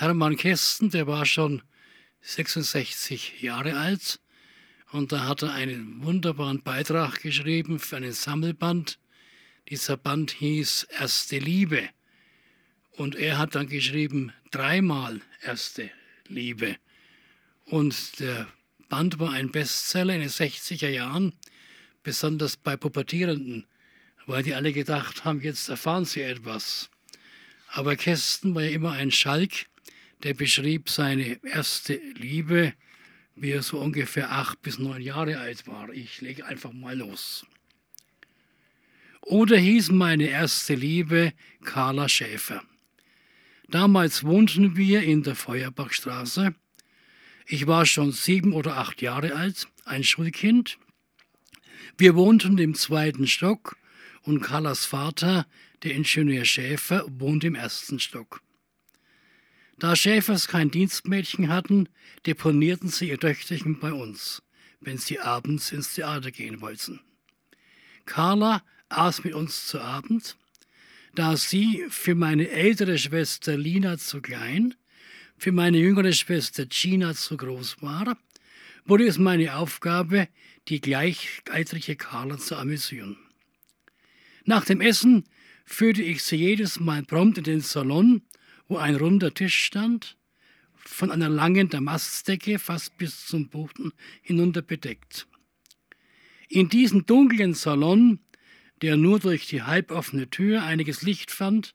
Hermann 0.00 0.38
Kästen, 0.38 0.88
der 0.88 1.06
war 1.06 1.26
schon 1.26 1.60
66 2.22 3.42
Jahre 3.42 3.76
alt 3.76 4.18
und 4.92 5.12
da 5.12 5.28
hat 5.28 5.42
er 5.42 5.52
einen 5.52 6.02
wunderbaren 6.02 6.62
Beitrag 6.62 7.20
geschrieben 7.20 7.78
für 7.78 7.98
einen 7.98 8.12
Sammelband. 8.12 8.98
Dieser 9.68 9.98
Band 9.98 10.30
hieß 10.30 10.84
Erste 10.84 11.38
Liebe. 11.38 11.86
Und 12.92 13.14
er 13.14 13.36
hat 13.36 13.54
dann 13.54 13.68
geschrieben 13.68 14.32
dreimal 14.50 15.20
Erste 15.42 15.90
Liebe. 16.28 16.78
Und 17.66 18.20
der 18.20 18.48
Band 18.88 19.18
war 19.18 19.32
ein 19.32 19.52
Bestseller 19.52 20.14
in 20.14 20.20
den 20.20 20.30
60er 20.30 20.88
Jahren, 20.88 21.34
besonders 22.02 22.56
bei 22.56 22.74
Pubertierenden, 22.74 23.66
weil 24.24 24.44
die 24.44 24.54
alle 24.54 24.72
gedacht 24.72 25.26
haben, 25.26 25.42
jetzt 25.42 25.68
erfahren 25.68 26.06
sie 26.06 26.22
etwas. 26.22 26.88
Aber 27.68 27.96
Kästen 27.96 28.54
war 28.54 28.62
ja 28.62 28.70
immer 28.70 28.92
ein 28.92 29.10
Schalk, 29.10 29.66
der 30.22 30.34
beschrieb 30.34 30.88
seine 30.88 31.42
erste 31.44 31.94
Liebe, 32.14 32.74
wie 33.34 33.52
er 33.52 33.62
so 33.62 33.80
ungefähr 33.80 34.32
acht 34.32 34.60
bis 34.62 34.78
neun 34.78 35.00
Jahre 35.00 35.38
alt 35.38 35.66
war. 35.66 35.90
Ich 35.90 36.20
lege 36.20 36.44
einfach 36.44 36.72
mal 36.72 36.96
los. 36.96 37.46
Oder 39.22 39.56
hieß 39.56 39.90
meine 39.90 40.28
erste 40.28 40.74
Liebe 40.74 41.32
Carla 41.64 42.08
Schäfer. 42.08 42.62
Damals 43.68 44.24
wohnten 44.24 44.76
wir 44.76 45.02
in 45.02 45.22
der 45.22 45.36
Feuerbachstraße 45.36 46.54
ich 47.52 47.66
war 47.66 47.84
schon 47.84 48.12
sieben 48.12 48.52
oder 48.52 48.76
acht 48.76 49.02
Jahre 49.02 49.34
alt, 49.34 49.66
ein 49.84 50.04
Schulkind. 50.04 50.78
Wir 51.98 52.14
wohnten 52.14 52.56
im 52.58 52.76
zweiten 52.76 53.26
Stock 53.26 53.76
und 54.22 54.40
Carlas 54.40 54.84
Vater, 54.84 55.48
der 55.82 55.94
Ingenieur 55.94 56.44
Schäfer, 56.44 57.04
wohnt 57.08 57.42
im 57.42 57.56
ersten 57.56 57.98
Stock. 57.98 58.40
Da 59.80 59.96
Schäfers 59.96 60.46
kein 60.46 60.70
Dienstmädchen 60.70 61.48
hatten, 61.48 61.88
deponierten 62.26 62.90
sie 62.90 63.08
ihr 63.08 63.18
Töchterchen 63.18 63.80
bei 63.80 63.94
uns, 63.94 64.42
wenn 64.80 64.98
sie 64.98 65.18
abends 65.18 65.72
ins 65.72 65.94
Theater 65.94 66.30
gehen 66.30 66.60
wollten. 66.60 67.00
Carla 68.04 68.62
aß 68.90 69.24
mit 69.24 69.32
uns 69.32 69.66
zu 69.66 69.80
Abend. 69.80 70.36
Da 71.14 71.34
sie 71.38 71.86
für 71.88 72.14
meine 72.14 72.50
ältere 72.50 72.98
Schwester 72.98 73.56
Lina 73.56 73.96
zu 73.96 74.20
klein 74.20 74.74
für 75.38 75.52
meine 75.52 75.78
jüngere 75.78 76.12
Schwester 76.12 76.66
Gina 76.66 77.14
zu 77.14 77.38
groß 77.38 77.80
war, 77.80 78.18
wurde 78.84 79.06
es 79.06 79.16
meine 79.16 79.56
Aufgabe, 79.56 80.28
die 80.68 80.82
gleichaltrige 80.82 81.96
Carla 81.96 82.36
zu 82.36 82.56
amüsieren. 82.56 83.16
Nach 84.44 84.66
dem 84.66 84.82
Essen 84.82 85.24
führte 85.64 86.02
ich 86.02 86.22
sie 86.22 86.36
jedes 86.36 86.78
Mal 86.78 87.02
prompt 87.02 87.38
in 87.38 87.44
den 87.44 87.60
Salon, 87.62 88.20
wo 88.70 88.76
ein 88.76 88.94
runder 88.94 89.34
Tisch 89.34 89.64
stand, 89.64 90.16
von 90.76 91.10
einer 91.10 91.28
langen 91.28 91.68
Damastdecke 91.68 92.60
fast 92.60 92.96
bis 92.96 93.26
zum 93.26 93.48
Boden 93.48 93.92
hinunter 94.22 94.62
bedeckt. 94.62 95.26
In 96.48 96.68
diesem 96.68 97.04
dunklen 97.04 97.54
Salon, 97.54 98.20
der 98.80 98.96
nur 98.96 99.18
durch 99.18 99.48
die 99.48 99.62
halboffene 99.62 100.30
Tür 100.30 100.62
einiges 100.62 101.02
Licht 101.02 101.32
fand, 101.32 101.74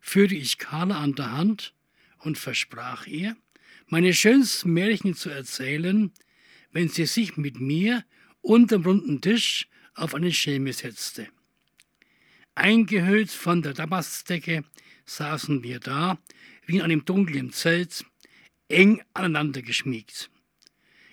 führte 0.00 0.34
ich 0.34 0.58
Carla 0.58 1.00
an 1.00 1.14
der 1.14 1.32
Hand 1.32 1.74
und 2.18 2.36
versprach 2.36 3.06
ihr, 3.06 3.34
meine 3.88 4.12
schönsten 4.12 4.74
Märchen 4.74 5.14
zu 5.14 5.30
erzählen, 5.30 6.12
wenn 6.70 6.90
sie 6.90 7.06
sich 7.06 7.38
mit 7.38 7.60
mir 7.60 8.04
unterm 8.42 8.82
runden 8.82 9.22
Tisch 9.22 9.68
auf 9.94 10.14
eine 10.14 10.32
Schelme 10.32 10.74
setzte. 10.74 11.28
Eingehüllt 12.54 13.30
von 13.30 13.62
der 13.62 13.72
Damastdecke 13.72 14.64
saßen 15.06 15.62
wir 15.62 15.80
da, 15.80 16.18
wie 16.66 16.76
in 16.76 16.82
einem 16.82 17.04
dunklen 17.04 17.52
Zelt, 17.52 18.04
eng 18.68 19.00
aneinander 19.14 19.62
geschmiegt. 19.62 20.30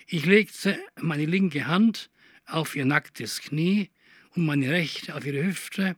Ich 0.06 0.26
legte 0.26 0.78
meine 1.00 1.24
linke 1.24 1.66
Hand 1.66 2.10
auf 2.46 2.76
ihr 2.76 2.84
nacktes 2.84 3.40
Knie 3.40 3.90
und 4.34 4.44
meine 4.44 4.70
rechte 4.70 5.14
auf 5.14 5.24
ihre 5.24 5.44
Hüfte 5.44 5.96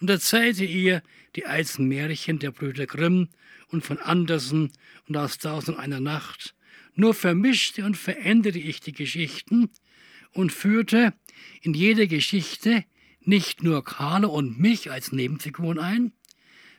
und 0.00 0.08
erzählte 0.08 0.64
ihr 0.64 1.02
die 1.36 1.46
alten 1.46 1.86
Märchen 1.86 2.38
der 2.38 2.50
Brüder 2.50 2.86
Grimm 2.86 3.28
und 3.68 3.84
von 3.84 3.98
Andersen 3.98 4.72
und 5.08 5.16
aus 5.16 5.38
Tausend 5.38 5.78
einer 5.78 6.00
Nacht. 6.00 6.54
Nur 6.94 7.14
vermischte 7.14 7.84
und 7.84 7.96
veränderte 7.96 8.58
ich 8.58 8.80
die 8.80 8.92
Geschichten 8.92 9.70
und 10.32 10.52
führte 10.52 11.14
in 11.60 11.74
jede 11.74 12.06
Geschichte 12.06 12.84
nicht 13.20 13.62
nur 13.62 13.84
Karle 13.84 14.28
und 14.28 14.58
mich 14.58 14.90
als 14.90 15.12
Nebenfiguren 15.12 15.78
ein, 15.78 16.12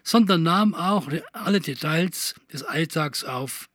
sondern 0.04 0.44
nahm 0.44 0.74
auch 0.76 1.10
alle 1.32 1.62
Details 1.62 2.36
des 2.52 2.64
Alltags 2.64 3.24
auf, 3.24 3.70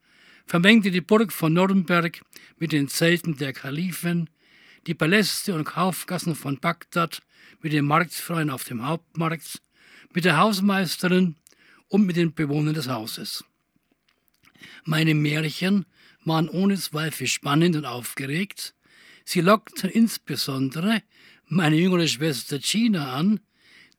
vermengte 0.47 0.91
die 0.91 1.01
Burg 1.01 1.33
von 1.33 1.53
Nürnberg 1.53 2.21
mit 2.59 2.73
den 2.73 2.89
Zelten 2.89 3.37
der 3.37 3.53
Kalifen, 3.53 4.31
die 4.87 4.95
Paläste 4.95 5.55
und 5.55 5.65
Kaufgassen 5.65 6.35
von 6.35 6.59
Bagdad 6.59 7.23
mit 7.61 7.73
den 7.73 7.87
Marktfreien 7.87 8.51
auf 8.51 8.65
dem 8.65 8.87
Hauptmarkt, 8.87 9.61
mit 10.15 10.25
der 10.25 10.39
Hausmeisterin 10.39 11.37
und 11.89 12.07
mit 12.07 12.17
den 12.17 12.35
Bewohnern 12.35 12.75
des 12.75 12.89
Hauses. 12.89 13.45
Meine 14.85 15.15
Märchen 15.15 15.87
waren 16.25 16.49
ohne 16.49 16.77
Zweifel 16.77 17.27
spannend 17.27 17.77
und 17.77 17.85
aufgeregt. 17.85 18.75
Sie 19.25 19.41
lockten 19.41 19.91
insbesondere 19.91 21.03
meine 21.47 21.77
jüngere 21.77 22.07
Schwester 22.07 22.59
Gina 22.59 23.15
an, 23.15 23.41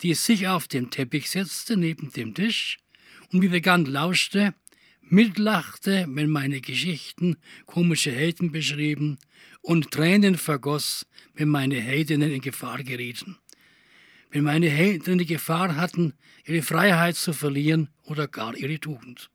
die 0.02 0.14
sich 0.14 0.48
auf 0.48 0.68
den 0.68 0.90
Teppich 0.90 1.30
setzte 1.30 1.78
neben 1.78 2.12
dem 2.12 2.34
Tisch 2.34 2.80
und 3.32 3.42
wie 3.42 3.50
begann 3.50 3.86
lauschte, 3.86 4.54
mitlachte, 5.02 6.06
wenn 6.10 6.30
meine 6.30 6.62
Geschichten 6.62 7.38
komische 7.66 8.12
Helden 8.12 8.52
beschrieben 8.52 9.18
und 9.62 9.92
Tränen 9.92 10.38
vergoss, 10.38 11.06
wenn 11.34 11.50
meine 11.50 11.80
Heldinnen 11.80 12.32
in 12.32 12.42
Gefahr 12.42 12.84
gerieten 12.84 13.38
wenn 14.32 14.44
meine 14.44 14.70
Helden 14.70 15.18
die 15.18 15.26
Gefahr 15.26 15.76
hatten, 15.76 16.14
ihre 16.46 16.62
Freiheit 16.62 17.16
zu 17.16 17.34
verlieren 17.34 17.90
oder 18.04 18.28
gar 18.28 18.56
ihre 18.56 18.80
Tugend. 18.80 19.30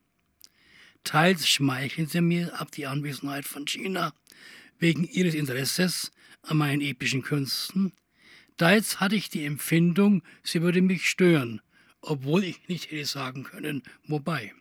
Teils 1.02 1.48
schmeicheln 1.48 2.06
sie 2.06 2.20
mir 2.20 2.58
ab 2.58 2.70
die 2.72 2.86
Anwesenheit 2.86 3.44
von 3.44 3.66
China 3.66 4.14
wegen 4.78 5.04
ihres 5.04 5.34
Interesses 5.34 6.10
an 6.42 6.58
meinen 6.58 6.80
epischen 6.80 7.22
Künsten, 7.22 7.92
teils 8.56 9.00
hatte 9.00 9.16
ich 9.16 9.28
die 9.30 9.44
Empfindung, 9.44 10.22
sie 10.42 10.62
würde 10.62 10.82
mich 10.82 11.08
stören, 11.08 11.60
obwohl 12.00 12.44
ich 12.44 12.68
nicht 12.68 12.90
hätte 12.90 13.06
sagen 13.06 13.44
können, 13.44 13.82
wobei. 14.06 14.52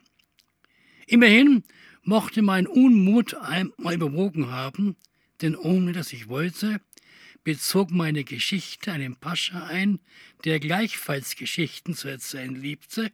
Immerhin 1.08 1.64
mochte 2.04 2.42
mein 2.42 2.68
Unmut 2.68 3.34
einmal 3.36 3.96
überwogen 3.96 4.50
haben, 4.50 4.96
denn 5.42 5.56
ohne 5.56 5.94
dass 5.94 6.14
ich 6.14 6.28
wollte, 6.28 6.82
bezog 7.44 7.92
meine 7.92 8.24
Geschichte 8.24 8.92
einen 8.92 9.16
Pascha 9.16 9.66
ein, 9.66 10.00
der 10.46 10.60
gleichfalls 10.60 11.36
Geschichten 11.36 11.94
zu 11.94 12.08
erzählen 12.08 12.56
liebte, 12.56 13.12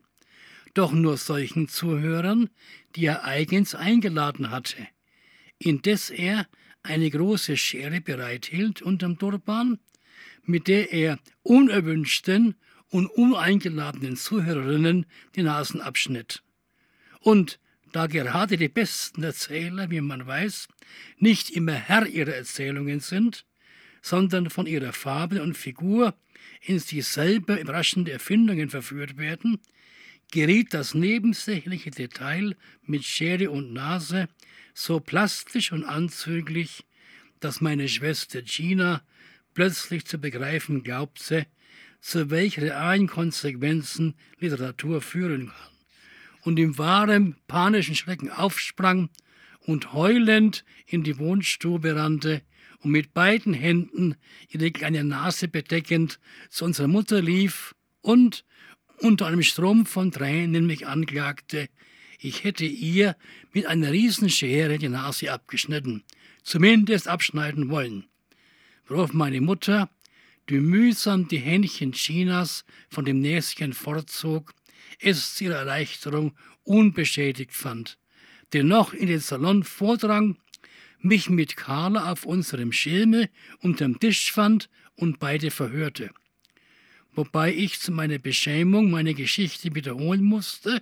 doch 0.74 0.92
nur 0.92 1.18
solchen 1.18 1.68
Zuhörern, 1.68 2.50
die 2.96 3.06
er 3.06 3.24
eigens 3.24 3.74
eingeladen 3.76 4.52
hatte, 4.52 4.88
indes 5.58 6.10
er 6.10 6.48
eine 6.84 7.10
große 7.10 7.58
Schere 7.58 8.02
bereithielt 8.02 8.82
unterm 8.82 9.18
Turban, 9.18 9.80
mit 10.50 10.68
der 10.68 10.92
er 10.92 11.20
unerwünschten 11.44 12.56
und 12.90 13.06
uneingeladenen 13.06 14.18
Zuhörerinnen 14.18 15.06
die 15.36 15.44
Nasen 15.44 15.80
abschnitt. 15.80 16.42
Und 17.20 17.60
da 17.92 18.08
gerade 18.08 18.58
die 18.58 18.68
besten 18.68 19.22
Erzähler, 19.22 19.92
wie 19.92 20.02
man 20.02 20.26
weiß, 20.26 20.68
nicht 21.20 21.52
immer 21.52 21.74
Herr 21.74 22.08
ihrer 22.08 22.34
Erzählungen 22.34 23.00
sind, 23.00 23.46
sondern 24.02 24.50
von 24.50 24.66
ihrer 24.66 24.92
Fabel 24.92 25.40
und 25.40 25.56
Figur 25.56 26.16
in 26.62 26.80
dieselbe 26.80 27.56
überraschende 27.56 28.12
Erfindungen 28.12 28.72
verführt 28.72 29.18
werden, 29.18 29.60
geriet 30.32 30.74
das 30.74 30.96
nebensächliche 30.96 31.92
Detail 31.92 32.56
mit 32.82 33.04
Schere 33.04 33.52
und 33.52 33.72
Nase 33.72 34.28
so 34.74 35.00
plastisch 35.00 35.72
und 35.72 35.84
anzüglich, 35.84 36.86
dass 37.40 37.62
meine 37.62 37.88
Schwester 37.88 38.42
Gina 38.42 39.04
plötzlich 39.54 40.06
zu 40.06 40.18
begreifen 40.18 40.84
glaubte, 40.84 41.46
zu 42.02 42.30
welchen 42.30 42.64
realen 42.64 43.08
Konsequenzen 43.08 44.16
Literatur 44.40 45.02
führen 45.02 45.48
kann, 45.48 45.74
und 46.44 46.60
im 46.60 46.78
wahren 46.78 47.36
panischen 47.48 47.96
Schrecken 47.96 48.30
aufsprang 48.30 49.10
und 49.60 49.94
heulend 49.94 50.64
in 50.86 51.04
die 51.04 51.18
Wohnstube 51.18 51.96
rannte, 51.96 52.42
und 52.82 52.92
mit 52.92 53.14
beiden 53.14 53.54
Händen 53.54 54.16
ihre 54.48 54.72
kleine 54.72 55.04
Nase 55.04 55.50
bedeckend 55.50 56.20
zu 56.50 56.64
unserer 56.64 56.88
Mutter 56.88 57.22
lief 57.22 57.76
und 58.02 58.46
unter 59.00 59.28
einem 59.28 59.44
Strom 59.44 59.86
von 59.86 60.12
Tränen 60.12 60.66
mich 60.66 60.88
anklagte, 60.88 61.68
ich 62.22 62.44
hätte 62.44 62.66
ihr 62.66 63.16
mit 63.54 63.66
einer 63.66 63.92
Riesenschere 63.92 64.78
die 64.78 64.90
Nase 64.90 65.32
abgeschnitten, 65.32 66.04
zumindest 66.44 67.08
abschneiden 67.08 67.70
wollen. 67.70 68.06
Worauf 68.90 69.14
meine 69.14 69.40
Mutter, 69.40 69.88
die 70.50 70.60
mühsam 70.60 71.28
die 71.28 71.38
Händchen 71.38 71.92
Chinas 71.92 72.66
von 72.90 73.06
dem 73.06 73.22
Näschen 73.22 73.74
fortzog, 73.74 74.52
es 75.00 75.36
zu 75.36 75.44
ihrer 75.46 75.58
Erleichterung 75.58 76.36
unbeschädigt 76.64 77.54
fand, 77.54 78.00
dennoch 78.52 78.94
in 78.94 79.08
den 79.08 79.20
Salon 79.20 79.64
vordrang, 79.64 80.38
mich 81.02 81.30
mit 81.30 81.56
Carla 81.56 82.12
auf 82.12 82.26
unserem 82.26 82.72
Schirme 82.72 83.30
unterm 83.60 84.00
Tisch 84.00 84.32
fand 84.32 84.70
und 84.96 85.20
beide 85.20 85.52
verhörte. 85.52 86.10
Wobei 87.14 87.54
ich 87.54 87.80
zu 87.80 87.92
meiner 87.92 88.18
Beschämung 88.18 88.90
meine 88.90 89.14
Geschichte 89.14 89.76
wiederholen 89.76 90.24
musste, 90.24 90.82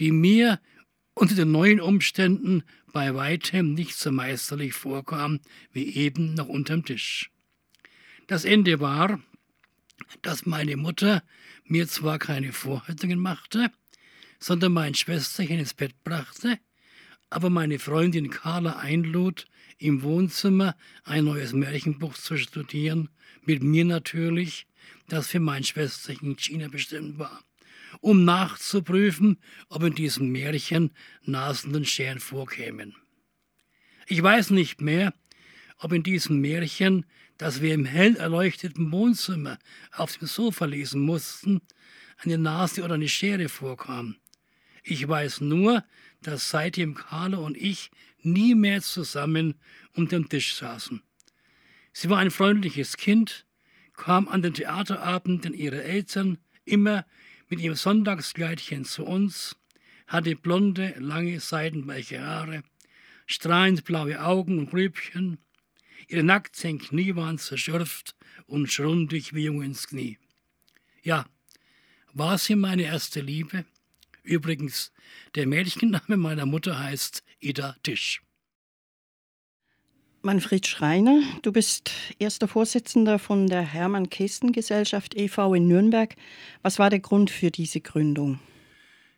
die 0.00 0.12
mir 0.12 0.60
unter 1.14 1.34
den 1.34 1.52
neuen 1.52 1.80
Umständen 1.80 2.62
bei 2.92 3.14
weitem 3.14 3.74
nicht 3.74 3.96
so 3.96 4.10
meisterlich 4.12 4.74
vorkam 4.74 5.40
wie 5.72 5.94
eben 5.94 6.34
noch 6.34 6.48
unterm 6.48 6.84
Tisch. 6.84 7.30
Das 8.26 8.44
Ende 8.44 8.80
war, 8.80 9.20
dass 10.22 10.46
meine 10.46 10.76
Mutter 10.76 11.22
mir 11.64 11.88
zwar 11.88 12.18
keine 12.18 12.52
Vorhaltungen 12.52 13.18
machte, 13.18 13.70
sondern 14.38 14.72
mein 14.72 14.94
Schwesterchen 14.94 15.58
ins 15.58 15.74
Bett 15.74 15.94
brachte, 16.04 16.58
aber 17.30 17.50
meine 17.50 17.78
Freundin 17.78 18.30
Carla 18.30 18.76
einlud, 18.76 19.46
im 19.78 20.02
Wohnzimmer 20.02 20.76
ein 21.04 21.24
neues 21.24 21.52
Märchenbuch 21.52 22.14
zu 22.14 22.36
studieren, 22.36 23.08
mit 23.44 23.62
mir 23.62 23.84
natürlich, 23.84 24.66
das 25.08 25.28
für 25.28 25.40
mein 25.40 25.64
Schwesterchen 25.64 26.36
China 26.36 26.68
bestimmt 26.68 27.18
war, 27.18 27.42
um 28.00 28.24
nachzuprüfen, 28.24 29.38
ob 29.68 29.82
in 29.82 29.94
diesem 29.94 30.30
Märchen 30.30 30.90
nasenden 31.22 31.84
Scheren 31.84 32.20
vorkämen. 32.20 32.94
Ich 34.06 34.22
weiß 34.22 34.50
nicht 34.50 34.80
mehr, 34.80 35.14
ob 35.78 35.92
in 35.92 36.02
diesem 36.02 36.40
Märchen, 36.40 37.06
das 37.38 37.60
wir 37.60 37.74
im 37.74 37.84
hell 37.84 38.16
erleuchteten 38.16 38.92
Wohnzimmer 38.92 39.58
auf 39.92 40.16
dem 40.16 40.28
Sofa 40.28 40.64
lesen 40.64 41.02
mussten, 41.02 41.60
eine 42.18 42.38
Nase 42.38 42.82
oder 42.82 42.94
eine 42.94 43.08
Schere 43.08 43.48
vorkam. 43.48 44.16
Ich 44.84 45.06
weiß 45.06 45.40
nur, 45.40 45.84
dass 46.22 46.50
seitdem 46.50 46.94
Carla 46.94 47.38
und 47.38 47.56
ich 47.56 47.90
nie 48.20 48.54
mehr 48.54 48.80
zusammen 48.82 49.54
um 49.94 50.08
den 50.08 50.28
Tisch 50.28 50.54
saßen. 50.54 51.02
Sie 51.92 52.08
war 52.08 52.18
ein 52.18 52.30
freundliches 52.30 52.96
Kind, 52.96 53.46
kam 53.94 54.28
an 54.28 54.42
den 54.42 54.54
Theaterabenden 54.54 55.54
ihrer 55.54 55.82
Eltern 55.82 56.38
immer 56.64 57.04
mit 57.52 57.60
ihrem 57.60 57.74
Sonntagskleidchen 57.74 58.86
zu 58.86 59.04
uns, 59.04 59.56
hatte 60.06 60.36
blonde, 60.36 60.94
lange, 60.98 61.38
seidenweiche 61.38 62.18
Haare, 62.18 62.62
strahlend 63.26 63.84
blaue 63.84 64.24
Augen 64.24 64.58
und 64.58 64.70
Grübchen, 64.70 65.36
ihre 66.08 66.22
nackten 66.22 66.78
Knie 66.78 67.14
waren 67.14 67.36
zerschürft 67.36 68.16
und 68.46 68.72
schrundig 68.72 69.34
wie 69.34 69.44
Jung 69.44 69.60
ins 69.60 69.86
Knie. 69.88 70.16
Ja, 71.02 71.26
war 72.14 72.38
sie 72.38 72.56
meine 72.56 72.84
erste 72.84 73.20
Liebe? 73.20 73.66
Übrigens, 74.22 74.90
der 75.34 75.46
Mädchenname 75.46 76.16
meiner 76.16 76.46
Mutter 76.46 76.78
heißt 76.78 77.22
Ida 77.38 77.76
Tisch. 77.82 78.22
Manfred 80.24 80.68
Schreiner, 80.68 81.20
du 81.42 81.50
bist 81.50 81.90
erster 82.20 82.46
Vorsitzender 82.46 83.18
von 83.18 83.48
der 83.48 83.62
Hermann-Kästen-Gesellschaft 83.62 85.16
e.V. 85.16 85.52
in 85.54 85.66
Nürnberg. 85.66 86.14
Was 86.62 86.78
war 86.78 86.90
der 86.90 87.00
Grund 87.00 87.28
für 87.28 87.50
diese 87.50 87.80
Gründung? 87.80 88.38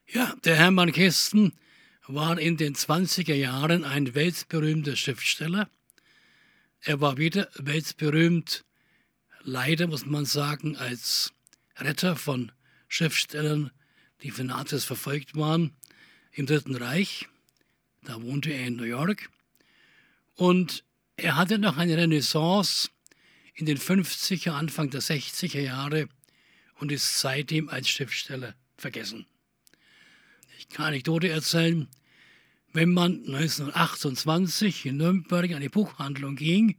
Ja, 0.06 0.34
der 0.44 0.56
Hermann 0.56 0.92
Kästen 0.92 1.52
war 2.06 2.38
in 2.38 2.56
den 2.56 2.74
20er 2.74 3.34
Jahren 3.34 3.84
ein 3.84 4.14
weltberühmter 4.14 4.96
Schriftsteller. 4.96 5.68
Er 6.80 7.02
war 7.02 7.18
wieder 7.18 7.48
weltberühmt, 7.56 8.64
leider 9.42 9.86
muss 9.88 10.06
man 10.06 10.24
sagen, 10.24 10.74
als 10.74 11.34
Retter 11.76 12.16
von 12.16 12.50
Schriftstellern, 12.88 13.70
die 14.22 14.30
von 14.30 14.46
Nazis 14.46 14.86
verfolgt 14.86 15.36
waren 15.36 15.76
im 16.32 16.46
Dritten 16.46 16.76
Reich. 16.76 17.28
Da 18.04 18.22
wohnte 18.22 18.52
er 18.52 18.68
in 18.68 18.76
New 18.76 18.84
York. 18.84 19.28
Und 20.36 20.82
er 21.16 21.36
hatte 21.36 21.58
noch 21.58 21.76
eine 21.76 21.96
Renaissance 21.96 22.90
in 23.54 23.66
den 23.66 23.78
50er, 23.78 24.50
Anfang 24.50 24.90
der 24.90 25.00
60er 25.00 25.60
Jahre 25.60 26.08
und 26.80 26.90
ist 26.90 27.20
seitdem 27.20 27.68
als 27.68 27.88
Schriftsteller 27.88 28.54
vergessen. 28.76 29.26
Ich 30.58 30.68
kann 30.68 30.86
Anekdote 30.86 31.28
erzählen. 31.28 31.88
Wenn 32.72 32.92
man 32.92 33.20
1928 33.26 34.86
in 34.86 34.96
Nürnberg 34.96 35.44
in 35.44 35.54
eine 35.54 35.70
Buchhandlung 35.70 36.34
ging 36.34 36.76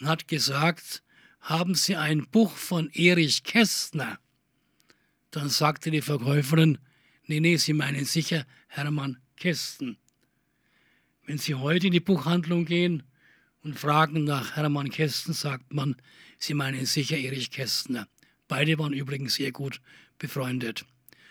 und 0.00 0.08
hat 0.08 0.28
gesagt, 0.28 1.02
haben 1.40 1.74
Sie 1.74 1.96
ein 1.96 2.26
Buch 2.26 2.52
von 2.52 2.90
Erich 2.90 3.44
Kästner? 3.44 4.18
Dann 5.30 5.50
sagte 5.50 5.90
die 5.90 6.00
Verkäuferin, 6.00 6.78
nee, 7.26 7.40
nee, 7.40 7.56
Sie 7.56 7.74
meinen 7.74 8.06
sicher 8.06 8.46
Hermann 8.68 9.18
Kästen. 9.36 9.98
Wenn 11.26 11.36
Sie 11.36 11.54
heute 11.54 11.88
in 11.88 11.92
die 11.92 12.00
Buchhandlung 12.00 12.64
gehen 12.64 13.02
und 13.62 13.78
fragen 13.78 14.24
nach 14.24 14.56
Hermann 14.56 14.90
Kästen, 14.90 15.34
sagt 15.34 15.72
man, 15.72 15.96
sie 16.38 16.54
meinen 16.54 16.86
sicher 16.86 17.18
Erich 17.18 17.50
Kästner. 17.50 18.06
Beide 18.48 18.78
waren 18.78 18.92
übrigens 18.92 19.34
sehr 19.34 19.52
gut 19.52 19.80
befreundet. 20.18 20.84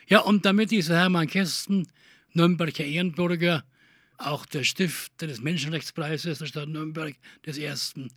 Ja, 0.07 0.19
und 0.19 0.45
damit 0.45 0.71
dieser 0.71 0.97
Hermann 0.97 1.27
Kästen, 1.27 1.87
Nürnberger 2.33 2.85
Ehrenbürger, 2.85 3.63
auch 4.17 4.45
der 4.45 4.63
Stifter 4.63 5.27
des 5.27 5.41
Menschenrechtspreises 5.41 6.39
der 6.39 6.45
Stadt 6.45 6.69
Nürnberg, 6.69 7.15
des 7.45 7.57
ersten, 7.57 8.11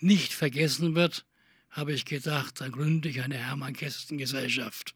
nicht 0.00 0.32
vergessen 0.32 0.94
wird, 0.94 1.24
habe 1.70 1.92
ich 1.92 2.04
gedacht, 2.04 2.60
dann 2.60 2.72
gründe 2.72 3.08
ich 3.08 3.22
eine 3.22 3.36
Hermann 3.36 3.74
Kästen 3.74 4.18
Gesellschaft. 4.18 4.94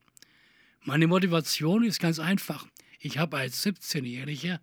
Meine 0.85 1.07
Motivation 1.07 1.85
ist 1.85 2.01
ganz 2.01 2.19
einfach. 2.19 2.67
Ich 3.01 3.19
habe 3.19 3.37
als 3.37 3.65
17-Jähriger 3.65 4.61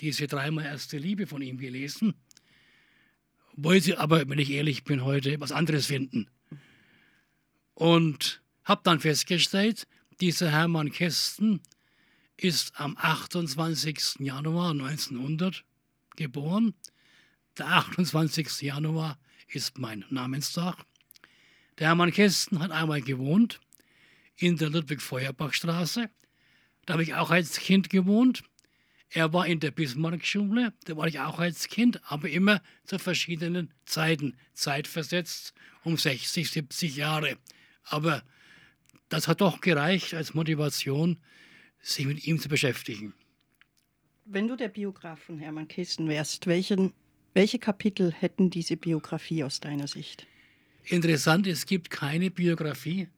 diese 0.00 0.26
dreimal 0.26 0.64
erste 0.64 0.98
Liebe 0.98 1.26
von 1.26 1.42
ihm 1.42 1.58
gelesen 1.58 2.14
wollte 3.60 3.98
aber, 3.98 4.28
wenn 4.28 4.38
ich 4.38 4.50
ehrlich 4.50 4.84
bin, 4.84 5.04
heute 5.04 5.40
was 5.40 5.52
anderes 5.52 5.86
finden. 5.86 6.28
Und 7.74 8.42
habe 8.64 8.82
dann 8.84 9.00
festgestellt, 9.00 9.86
dieser 10.20 10.50
Hermann 10.50 10.92
Kästen 10.92 11.60
ist 12.36 12.78
am 12.78 12.96
28. 12.96 14.20
Januar 14.20 14.70
1900 14.70 15.64
geboren. 16.16 16.74
Der 17.56 17.66
28. 17.66 18.62
Januar 18.62 19.18
ist 19.48 19.78
mein 19.78 20.04
Namenstag. 20.10 20.76
Der 21.78 21.88
Hermann 21.88 22.12
Kästen 22.12 22.60
hat 22.60 22.70
einmal 22.70 23.02
gewohnt 23.02 23.60
in 24.36 24.56
der 24.56 24.70
Ludwig-Feuerbach-Straße. 24.70 26.08
Da 26.86 26.92
habe 26.92 27.02
ich 27.02 27.14
auch 27.14 27.30
als 27.30 27.58
Kind 27.58 27.90
gewohnt. 27.90 28.44
Er 29.10 29.32
war 29.32 29.46
in 29.46 29.60
der 29.60 29.70
Bismarck-Schule, 29.70 30.74
da 30.84 30.96
war 30.96 31.06
ich 31.06 31.18
auch 31.20 31.38
als 31.38 31.68
Kind, 31.68 32.00
aber 32.10 32.28
immer 32.28 32.60
zu 32.84 32.98
verschiedenen 32.98 33.72
Zeiten, 33.86 34.36
zeitversetzt 34.52 35.54
um 35.82 35.96
60, 35.96 36.50
70 36.50 36.96
Jahre. 36.96 37.38
Aber 37.84 38.22
das 39.08 39.26
hat 39.26 39.40
doch 39.40 39.60
gereicht 39.60 40.12
als 40.12 40.34
Motivation, 40.34 41.18
sich 41.80 42.06
mit 42.06 42.26
ihm 42.26 42.38
zu 42.38 42.48
beschäftigen. 42.48 43.14
Wenn 44.26 44.46
du 44.46 44.56
der 44.56 44.68
Biograf 44.68 45.20
von 45.20 45.38
Hermann 45.38 45.68
Kästen 45.68 46.08
wärst, 46.08 46.46
welchen, 46.46 46.92
welche 47.32 47.58
Kapitel 47.58 48.12
hätten 48.12 48.50
diese 48.50 48.76
Biografie 48.76 49.42
aus 49.42 49.60
deiner 49.60 49.88
Sicht? 49.88 50.26
Interessant, 50.84 51.46
es 51.46 51.64
gibt 51.64 51.88
keine 51.88 52.30
Biografie 52.30 53.08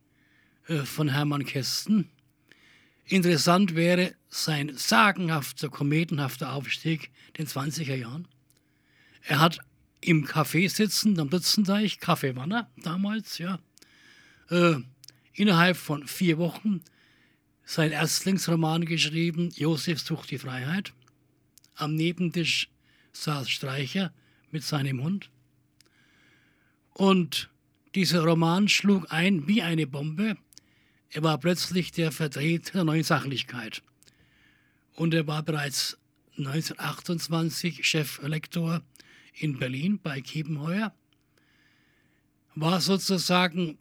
äh, 0.68 0.78
von 0.78 1.08
Hermann 1.08 1.44
Kästen. 1.44 2.08
Interessant 3.04 3.74
wäre 3.74 4.14
sein 4.28 4.76
sagenhafter, 4.76 5.68
kometenhafter 5.68 6.52
Aufstieg 6.52 7.10
in 7.28 7.44
den 7.44 7.46
20er 7.46 7.96
Jahren. 7.96 8.28
Er 9.22 9.40
hat 9.40 9.58
im 10.00 10.24
Café 10.24 10.68
sitzend 10.68 11.18
am 11.18 11.28
Dutzendeich, 11.28 11.98
Kaffeewanner 11.98 12.70
damals, 12.76 13.38
ja, 13.38 13.58
äh, 14.50 14.76
innerhalb 15.32 15.76
von 15.76 16.06
vier 16.06 16.38
Wochen 16.38 16.82
sein 17.64 17.92
Erstlingsroman 17.92 18.84
geschrieben, 18.84 19.50
Josef 19.54 20.00
sucht 20.00 20.30
die 20.32 20.38
Freiheit. 20.38 20.92
Am 21.76 21.94
Nebentisch 21.94 22.68
saß 23.12 23.48
Streicher 23.48 24.12
mit 24.50 24.64
seinem 24.64 25.02
Hund. 25.02 25.30
Und 26.94 27.48
dieser 27.94 28.24
Roman 28.24 28.68
schlug 28.68 29.12
ein 29.12 29.46
wie 29.46 29.62
eine 29.62 29.86
Bombe. 29.86 30.36
Er 31.12 31.22
war 31.24 31.38
plötzlich 31.38 31.90
der 31.90 32.12
Vertreter 32.12 32.72
der 32.72 32.84
neuen 32.84 33.02
Sachlichkeit. 33.02 33.82
Und 34.94 35.12
er 35.12 35.26
war 35.26 35.42
bereits 35.42 35.98
1928 36.38 37.84
Cheflektor 37.86 38.82
in 39.34 39.58
Berlin 39.58 39.98
bei 40.00 40.20
Kiepenheuer. 40.20 40.94
War 42.54 42.80
sozusagen 42.80 43.78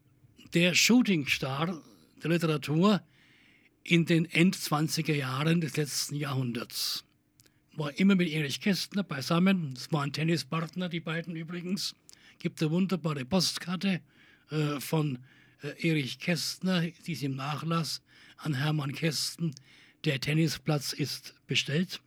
der 0.54 0.74
Shootingstar 0.74 1.80
der 2.24 2.30
Literatur 2.32 3.02
in 3.84 4.06
den 4.06 4.26
End-20er 4.26 5.14
Jahren 5.14 5.62
des 5.62 5.78
letzten 5.78 6.16
Jahrhunderts. 6.16 7.06
War 7.76 7.98
immer 8.00 8.16
mit 8.16 8.30
Erich 8.30 8.60
Kästner 8.60 9.04
beisammen. 9.04 9.74
Das 9.76 9.92
waren 9.92 10.12
Tennispartner, 10.12 10.90
die 10.90 11.00
beiden 11.00 11.36
übrigens. 11.36 11.96
Gibt 12.40 12.62
eine 12.62 12.72
wunderbare 12.72 13.26
Postkarte 13.26 14.02
äh, 14.50 14.80
von 14.80 15.20
Erich 15.62 16.20
Kästner, 16.20 16.82
diesem 17.06 17.36
Nachlass 17.36 18.02
an 18.38 18.54
Hermann 18.54 18.94
Kästen. 18.94 19.54
Der 20.06 20.20
Tennisplatz 20.20 20.94
ist 20.94 21.36
bestellt. 21.48 22.02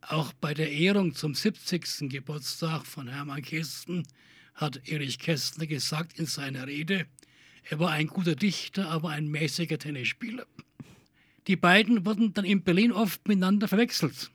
Auch 0.00 0.32
bei 0.34 0.54
der 0.54 0.70
Ehrung 0.70 1.14
zum 1.14 1.34
70. 1.34 2.10
Geburtstag 2.10 2.86
von 2.86 3.08
Hermann 3.08 3.42
Kästen 3.42 4.06
hat 4.54 4.88
Erich 4.88 5.18
Kästner 5.18 5.66
gesagt 5.66 6.18
in 6.18 6.26
seiner 6.26 6.66
Rede, 6.66 7.06
er 7.70 7.78
war 7.78 7.90
ein 7.90 8.08
guter 8.08 8.36
Dichter, 8.36 8.90
aber 8.90 9.10
ein 9.10 9.28
mäßiger 9.28 9.78
Tennisspieler. 9.78 10.46
Die 11.46 11.56
beiden 11.56 12.04
wurden 12.04 12.34
dann 12.34 12.44
in 12.44 12.62
Berlin 12.62 12.92
oft 12.92 13.26
miteinander 13.26 13.68
verwechselt. 13.68 14.30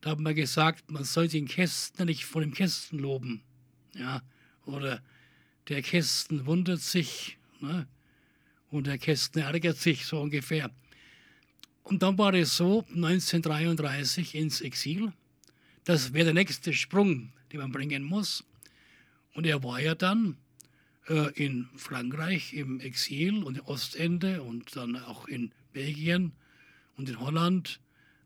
Da 0.00 0.10
hat 0.10 0.18
man 0.18 0.34
gesagt, 0.34 0.90
man 0.90 1.04
soll 1.04 1.28
den 1.28 1.46
Kästner 1.46 2.04
nicht 2.06 2.24
vor 2.24 2.40
dem 2.40 2.52
Kästen 2.52 2.98
loben. 2.98 3.42
Ja, 3.94 4.22
oder 4.64 5.02
der 5.68 5.82
Kästen 5.82 6.46
wundert 6.46 6.80
sich 6.80 7.38
ne? 7.62 7.86
und 8.70 8.86
der 8.86 8.98
Kästner 8.98 9.44
ärgert 9.44 9.78
sich, 9.78 10.06
so 10.06 10.20
ungefähr. 10.20 10.70
Und 11.82 12.02
dann 12.02 12.18
war 12.18 12.34
es 12.34 12.56
so, 12.56 12.84
1933 12.88 14.34
ins 14.34 14.60
Exil. 14.60 15.12
Das 15.84 16.12
wäre 16.12 16.26
der 16.26 16.34
nächste 16.34 16.72
Sprung, 16.72 17.32
den 17.52 17.60
man 17.60 17.72
bringen 17.72 18.04
muss. 18.04 18.44
Und 19.34 19.46
er 19.46 19.62
war 19.62 19.80
ja 19.80 19.94
dann 19.94 20.36
äh, 21.08 21.32
in 21.34 21.68
Frankreich 21.76 22.52
im 22.54 22.80
Exil 22.80 23.42
und 23.42 23.58
im 23.58 23.64
Ostende 23.64 24.42
und 24.42 24.76
dann 24.76 24.96
auch 24.96 25.26
in 25.26 25.52
Belgien 25.72 26.32
und 26.96 27.08
in 27.08 27.18
Holland 27.18 27.80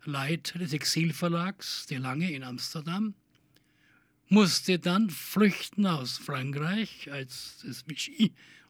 Leiter 0.05 0.59
des 0.59 0.73
Exilverlags, 0.73 1.87
der 1.87 2.01
lange 2.01 2.31
in 2.31 2.43
Amsterdam, 2.43 3.15
musste 4.29 4.79
dann 4.79 5.11
flüchten 5.11 5.87
aus 5.87 6.19
Frankreich, 6.19 7.11
als 7.11 7.63
das 7.65 7.85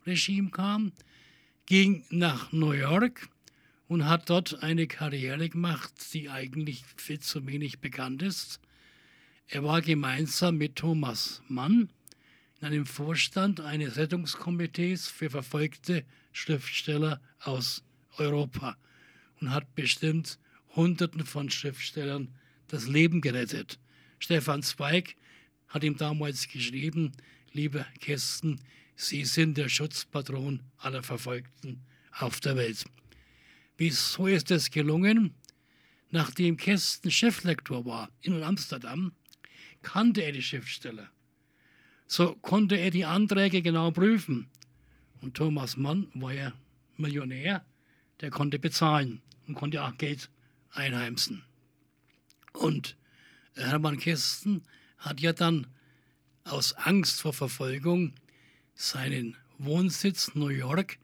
Regime 0.06 0.50
kam, 0.50 0.92
ging 1.66 2.04
nach 2.10 2.52
New 2.52 2.72
York 2.72 3.28
und 3.88 4.06
hat 4.06 4.30
dort 4.30 4.62
eine 4.62 4.86
Karriere 4.86 5.48
gemacht, 5.48 5.92
die 6.12 6.28
eigentlich 6.28 6.84
viel 6.96 7.20
zu 7.20 7.46
wenig 7.46 7.80
bekannt 7.80 8.22
ist. 8.22 8.60
Er 9.46 9.62
war 9.62 9.82
gemeinsam 9.82 10.56
mit 10.56 10.76
Thomas 10.76 11.42
Mann 11.48 11.90
in 12.60 12.66
einem 12.66 12.86
Vorstand 12.86 13.60
eines 13.60 13.96
Rettungskomitees 13.96 15.08
für 15.08 15.30
verfolgte 15.30 16.04
Schriftsteller 16.32 17.20
aus 17.40 17.82
Europa 18.16 18.76
und 19.40 19.50
hat 19.50 19.74
bestimmt 19.74 20.38
Hunderten 20.74 21.24
von 21.24 21.50
Schriftstellern 21.50 22.34
das 22.68 22.88
Leben 22.88 23.20
gerettet. 23.20 23.78
Stefan 24.18 24.62
Zweig 24.62 25.16
hat 25.68 25.84
ihm 25.84 25.96
damals 25.96 26.48
geschrieben, 26.48 27.12
lieber 27.52 27.86
Kästen, 28.00 28.60
Sie 28.96 29.24
sind 29.24 29.56
der 29.56 29.68
Schutzpatron 29.68 30.60
aller 30.78 31.02
Verfolgten 31.02 31.82
auf 32.12 32.40
der 32.40 32.56
Welt. 32.56 32.84
Wieso 33.76 34.26
ist 34.26 34.50
es 34.50 34.70
gelungen? 34.70 35.34
Nachdem 36.10 36.56
Kästen 36.56 37.10
Cheflektor 37.10 37.84
war 37.84 38.08
in 38.20 38.40
Amsterdam, 38.42 39.12
kannte 39.82 40.22
er 40.22 40.30
die 40.30 40.42
Schriftsteller. 40.42 41.10
So 42.06 42.36
konnte 42.36 42.76
er 42.76 42.90
die 42.90 43.04
Anträge 43.04 43.62
genau 43.62 43.90
prüfen. 43.90 44.48
Und 45.20 45.36
Thomas 45.36 45.76
Mann 45.76 46.08
war 46.14 46.32
ja 46.32 46.52
Millionär, 46.96 47.64
der 48.20 48.30
konnte 48.30 48.58
bezahlen 48.60 49.22
und 49.48 49.54
konnte 49.54 49.82
auch 49.82 49.96
Geld 49.98 50.30
einheimsen. 50.70 51.42
Und 52.52 52.96
Hermann 53.56 53.98
Kästen 53.98 54.62
hat 54.98 55.20
ja 55.20 55.32
dann 55.32 55.66
aus 56.44 56.74
Angst 56.74 57.20
vor 57.20 57.32
Verfolgung 57.32 58.14
seinen 58.74 59.36
Wohnsitz 59.58 60.34
New 60.34 60.48
York 60.48 60.98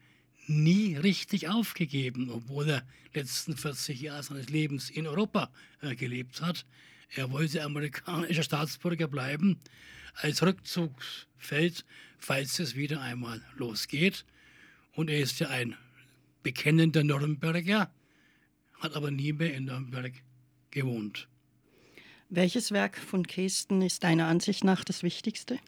nie 0.47 0.95
richtig 0.95 1.47
aufgegeben, 1.47 2.29
obwohl 2.29 2.69
er 2.69 2.83
letzten 3.13 3.55
40 3.55 4.01
Jahre 4.01 4.23
seines 4.23 4.49
Lebens 4.49 4.89
in 4.89 5.07
Europa 5.07 5.49
äh, 5.81 5.95
gelebt 5.95 6.41
hat. 6.41 6.65
Er 7.09 7.31
wollte 7.31 7.63
amerikanischer 7.63 8.43
Staatsbürger 8.43 9.07
bleiben 9.07 9.59
als 10.15 10.41
Rückzugsfeld, 10.41 11.85
falls 12.17 12.59
es 12.59 12.75
wieder 12.75 13.01
einmal 13.01 13.41
losgeht. 13.55 14.25
Und 14.93 15.09
er 15.09 15.19
ist 15.19 15.39
ja 15.39 15.49
ein 15.49 15.75
bekennender 16.43 17.03
Nürnberger, 17.03 17.91
hat 18.79 18.95
aber 18.95 19.11
nie 19.11 19.33
mehr 19.33 19.53
in 19.53 19.65
Nürnberg 19.65 20.13
gewohnt. 20.71 21.27
Welches 22.29 22.71
Werk 22.71 22.97
von 22.97 23.27
Kästen 23.27 23.81
ist 23.81 24.03
deiner 24.03 24.27
Ansicht 24.27 24.63
nach 24.63 24.83
das 24.85 25.03
wichtigste? 25.03 25.59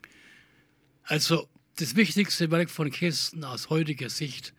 Also 1.02 1.48
das 1.76 1.96
wichtigste 1.96 2.50
Werk 2.50 2.70
von 2.70 2.90
Kästen 2.90 3.44
aus 3.44 3.68
heutiger 3.68 4.08
Sicht 4.08 4.54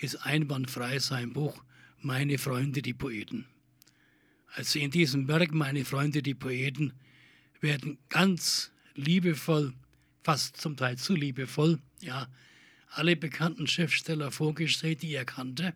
ist 0.00 0.16
einwandfrei 0.16 0.98
sein 0.98 1.32
Buch 1.32 1.64
Meine 2.00 2.38
Freunde, 2.38 2.82
die 2.82 2.94
Poeten. 2.94 3.46
Also 4.54 4.78
in 4.78 4.90
diesem 4.90 5.28
Werk 5.28 5.52
Meine 5.52 5.84
Freunde, 5.84 6.22
die 6.22 6.34
Poeten 6.34 6.92
werden 7.60 7.98
ganz 8.08 8.70
liebevoll, 8.94 9.72
fast 10.22 10.58
zum 10.58 10.76
Teil 10.76 10.98
zu 10.98 11.14
liebevoll, 11.14 11.78
ja, 12.00 12.28
alle 12.90 13.16
bekannten 13.16 13.66
Schriftsteller 13.66 14.30
vorgestellt, 14.30 15.02
die 15.02 15.14
er 15.14 15.24
kannte. 15.24 15.74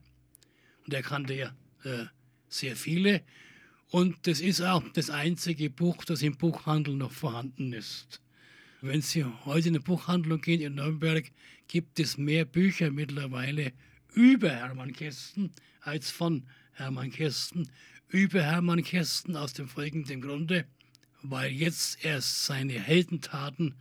Und 0.85 0.95
er 0.95 1.03
kannte 1.03 1.35
ja 1.35 1.55
äh, 1.85 2.07
sehr 2.49 2.77
viele. 2.77 3.23
Und 3.89 4.27
das 4.27 4.41
ist 4.41 4.61
auch 4.61 4.83
das 4.95 5.11
einzige 5.11 5.69
Buch, 5.69 6.05
das 6.05 6.23
im 6.23 6.37
Buchhandel 6.37 6.95
noch 6.95 7.13
vorhanden 7.13 7.73
ist. 7.73 8.22
Wenn 8.85 9.01
Sie 9.01 9.25
heute 9.45 9.69
in 9.69 9.77
eine 9.77 9.85
Buchhandlung 9.85 10.41
gehen 10.41 10.61
in 10.61 10.75
Nürnberg, 10.75 11.31
gibt 11.69 12.01
es 12.01 12.19
mehr 12.19 12.45
Bücher 12.45 12.91
mittlerweile 12.91 13.73
über 14.13 14.51
Hermann 14.51 14.93
Kästen 14.93 15.53
als 15.83 16.11
von 16.11 16.49
Hermann 16.73 17.13
Kästen. 17.13 17.71
Über 18.09 18.43
Hermann 18.43 18.83
Kästen 18.83 19.37
aus 19.37 19.53
dem 19.53 19.69
folgenden 19.69 20.21
Grunde, 20.21 20.65
weil 21.23 21.53
jetzt 21.53 22.05
erst 22.05 22.45
seine 22.45 22.73
Heldentaten, 22.73 23.77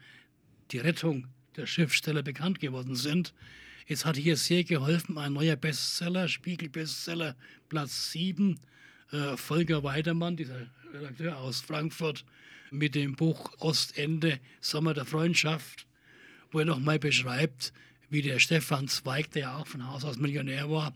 die 0.70 0.78
Rettung 0.78 1.26
der 1.56 1.66
Schriftsteller 1.66 2.22
bekannt 2.22 2.60
geworden 2.60 2.96
sind. 2.96 3.34
Es 3.88 4.06
hat 4.06 4.18
hier 4.18 4.38
sehr 4.38 4.64
geholfen, 4.64 5.18
ein 5.18 5.34
neuer 5.34 5.56
Bestseller, 5.56 6.28
Spiegel-Bestseller, 6.28 7.36
Platz 7.70 8.12
7, 8.12 8.60
äh, 9.12 9.36
Volker 9.36 9.82
Weidemann, 9.82 10.38
dieser 10.38 10.68
Redakteur 10.94 11.38
aus 11.38 11.62
Frankfurt, 11.62 12.26
mit 12.70 12.96
dem 12.96 13.16
Buch 13.16 13.52
Ostende, 13.60 14.40
Sommer 14.60 14.94
der 14.94 15.06
Freundschaft, 15.06 15.88
wo 16.52 16.60
er 16.60 16.66
nochmal 16.66 17.00
beschreibt, 17.00 17.74
wie 18.10 18.22
der 18.22 18.40
Stefan 18.40 18.88
Zweig, 18.88 19.32
der 19.32 19.42
ja 19.42 19.58
auch 19.58 19.68
von 19.68 19.88
Haus 19.88 20.04
aus 20.04 20.18
Millionär 20.18 20.70
war, 20.70 20.94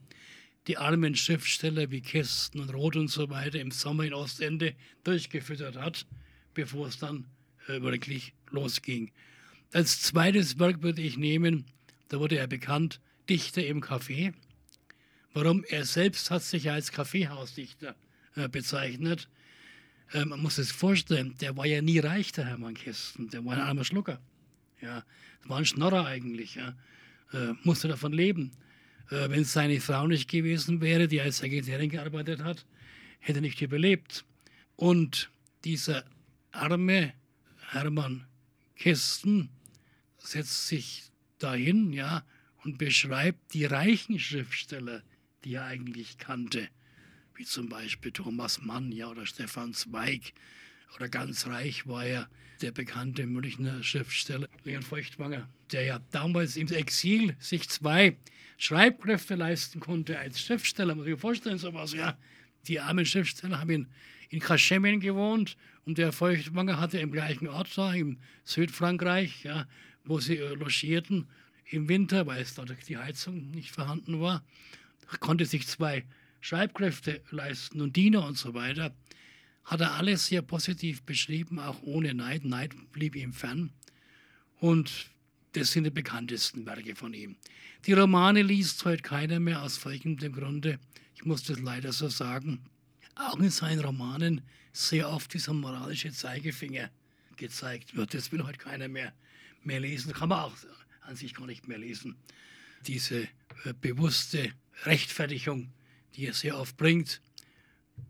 die 0.67 0.77
armen 0.77 1.15
Schriftsteller 1.15 1.91
wie 1.91 2.01
Kästen 2.01 2.59
und 2.59 2.73
Roth 2.73 2.95
und 2.95 3.09
so 3.09 3.29
weiter 3.29 3.59
im 3.59 3.71
Sommer 3.71 4.03
in 4.03 4.13
Ostende 4.13 4.73
durchgefüttert 5.03 5.77
hat, 5.77 6.05
bevor 6.53 6.87
es 6.87 6.97
dann 6.97 7.25
äh, 7.67 7.81
wirklich 7.81 8.33
losging. 8.49 9.11
Als 9.71 10.01
zweites 10.01 10.59
Werk 10.59 10.81
würde 10.81 11.01
ich 11.01 11.17
nehmen, 11.17 11.65
da 12.09 12.19
wurde 12.19 12.37
er 12.37 12.47
bekannt, 12.47 12.99
Dichter 13.29 13.65
im 13.65 13.81
Café. 13.81 14.33
Warum? 15.33 15.63
Er 15.65 15.85
selbst 15.85 16.31
hat 16.31 16.43
sich 16.43 16.69
als 16.69 16.91
Kaffeehausdichter 16.91 17.95
äh, 18.35 18.47
bezeichnet. 18.47 19.27
Äh, 20.13 20.25
man 20.25 20.41
muss 20.41 20.55
sich 20.57 20.71
vorstellen, 20.71 21.35
der 21.39 21.57
war 21.57 21.65
ja 21.65 21.81
nie 21.81 21.99
reich, 21.99 22.31
der 22.31 22.45
Hermann 22.45 22.75
Kästen. 22.75 23.29
Der 23.29 23.43
war 23.45 23.53
ein 23.53 23.61
armer 23.61 23.83
Schlucker. 23.83 24.19
Ja, 24.81 25.03
war 25.45 25.57
ein 25.57 25.65
Schnorrer 25.65 26.05
eigentlich. 26.05 26.55
Ja. 26.55 26.75
Äh, 27.33 27.53
musste 27.63 27.87
davon 27.87 28.13
leben. 28.13 28.51
Äh, 29.09 29.29
Wenn 29.29 29.41
es 29.41 29.53
seine 29.53 29.79
Frau 29.81 30.07
nicht 30.07 30.29
gewesen 30.29 30.81
wäre, 30.81 31.07
die 31.07 31.21
als 31.21 31.39
Sekretärin 31.39 31.89
gearbeitet 31.89 32.43
hat, 32.43 32.65
hätte 33.19 33.39
er 33.39 33.41
nicht 33.41 33.61
überlebt. 33.61 34.25
Und 34.75 35.29
dieser 35.63 36.05
arme 36.51 37.13
Hermann 37.69 38.25
Kästen, 38.75 39.49
setzt 40.17 40.67
sich 40.67 41.03
dahin, 41.39 41.93
ja, 41.93 42.23
und 42.63 42.77
beschreibt 42.77 43.53
die 43.53 43.65
reichen 43.65 44.19
Schriftsteller, 44.19 45.03
die 45.43 45.55
er 45.55 45.65
eigentlich 45.65 46.17
kannte, 46.17 46.67
wie 47.35 47.45
zum 47.45 47.69
Beispiel 47.69 48.11
Thomas 48.11 48.61
Mann, 48.61 48.91
ja, 48.91 49.09
oder 49.09 49.25
Stefan 49.25 49.73
Zweig, 49.73 50.33
oder 50.95 51.09
ganz 51.09 51.47
reich 51.47 51.87
war 51.87 52.05
er 52.05 52.29
der 52.61 52.71
bekannte 52.71 53.25
Münchner 53.27 53.83
Schriftsteller 53.83 54.47
Leon 54.63 54.81
Feuchtwanger, 54.81 55.49
der 55.71 55.83
ja 55.83 55.99
damals 56.11 56.55
im 56.55 56.67
Exil 56.67 57.35
sich 57.39 57.67
zwei 57.69 58.17
Schreibkräfte 58.57 59.35
leisten 59.35 59.79
konnte 59.79 60.17
als 60.17 60.39
Schriftsteller. 60.39 60.95
Muss 60.95 61.05
ich 61.05 61.11
mir 61.11 61.17
vorstellen, 61.17 61.57
sowas, 61.57 61.93
ja. 61.93 62.17
Die 62.67 62.79
armen 62.79 63.05
Schriftsteller 63.05 63.59
haben 63.59 63.69
in, 63.69 63.87
in 64.29 64.39
Kaschemin 64.39 64.99
gewohnt 64.99 65.57
und 65.85 65.97
der 65.97 66.11
Feuchtwanger 66.11 66.79
hatte 66.79 66.97
im 66.99 67.11
gleichen 67.11 67.47
Ort 67.47 67.77
da, 67.77 67.93
im 67.93 68.17
Südfrankreich, 68.43 69.43
ja, 69.43 69.67
wo 70.05 70.19
sie 70.19 70.37
äh, 70.37 70.53
logierten 70.55 71.27
im 71.65 71.89
Winter, 71.89 72.25
weil 72.25 72.41
es 72.41 72.55
dort 72.55 72.73
die 72.87 72.97
Heizung 72.97 73.51
nicht 73.51 73.71
vorhanden 73.71 74.21
war. 74.21 74.43
Konnte 75.19 75.45
sich 75.45 75.67
zwei 75.67 76.05
Schreibkräfte 76.45 77.23
leisten 77.31 77.81
und 77.81 77.95
Diener 77.95 78.23
und 78.23 78.37
so 78.37 78.53
weiter. 78.53 78.93
Hat 79.63 79.81
er 79.81 79.93
alles 79.93 80.27
sehr 80.27 80.43
positiv 80.43 81.01
beschrieben, 81.01 81.57
auch 81.57 81.81
ohne 81.81 82.13
Neid. 82.13 82.45
Neid 82.45 82.75
blieb 82.91 83.15
ihm 83.15 83.33
fern. 83.33 83.71
Und 84.59 85.09
das 85.53 85.71
sind 85.71 85.85
die 85.85 85.89
bekanntesten 85.89 86.67
Werke 86.67 86.95
von 86.95 87.15
ihm. 87.15 87.35
Die 87.87 87.93
Romane 87.93 88.43
liest 88.43 88.85
heute 88.85 89.01
keiner 89.01 89.39
mehr 89.39 89.63
aus 89.63 89.77
folgendem 89.77 90.33
Grunde. 90.33 90.77
Ich 91.15 91.25
muss 91.25 91.41
das 91.41 91.57
leider 91.59 91.91
so 91.91 92.09
sagen. 92.09 92.63
auch 93.15 93.39
in 93.39 93.49
seinen 93.49 93.79
Romanen 93.79 94.41
sehr 94.71 95.09
oft 95.09 95.33
dieser 95.33 95.53
moralische 95.53 96.11
Zeigefinger 96.11 96.91
gezeigt 97.37 97.95
wird. 97.95 98.13
Das 98.13 98.31
will 98.31 98.43
heute 98.43 98.59
keiner 98.59 98.87
mehr, 98.87 99.13
mehr 99.63 99.79
lesen, 99.79 100.13
kann 100.13 100.29
man 100.29 100.41
auch 100.41 100.55
an 101.01 101.15
sich 101.15 101.33
gar 101.33 101.47
nicht 101.47 101.67
mehr 101.67 101.79
lesen. 101.79 102.17
Diese 102.85 103.23
äh, 103.63 103.73
bewusste 103.81 104.51
Rechtfertigung, 104.83 105.71
die 106.15 106.27
er 106.27 106.33
sehr 106.33 106.57
oft 106.57 106.77
bringt. 106.77 107.21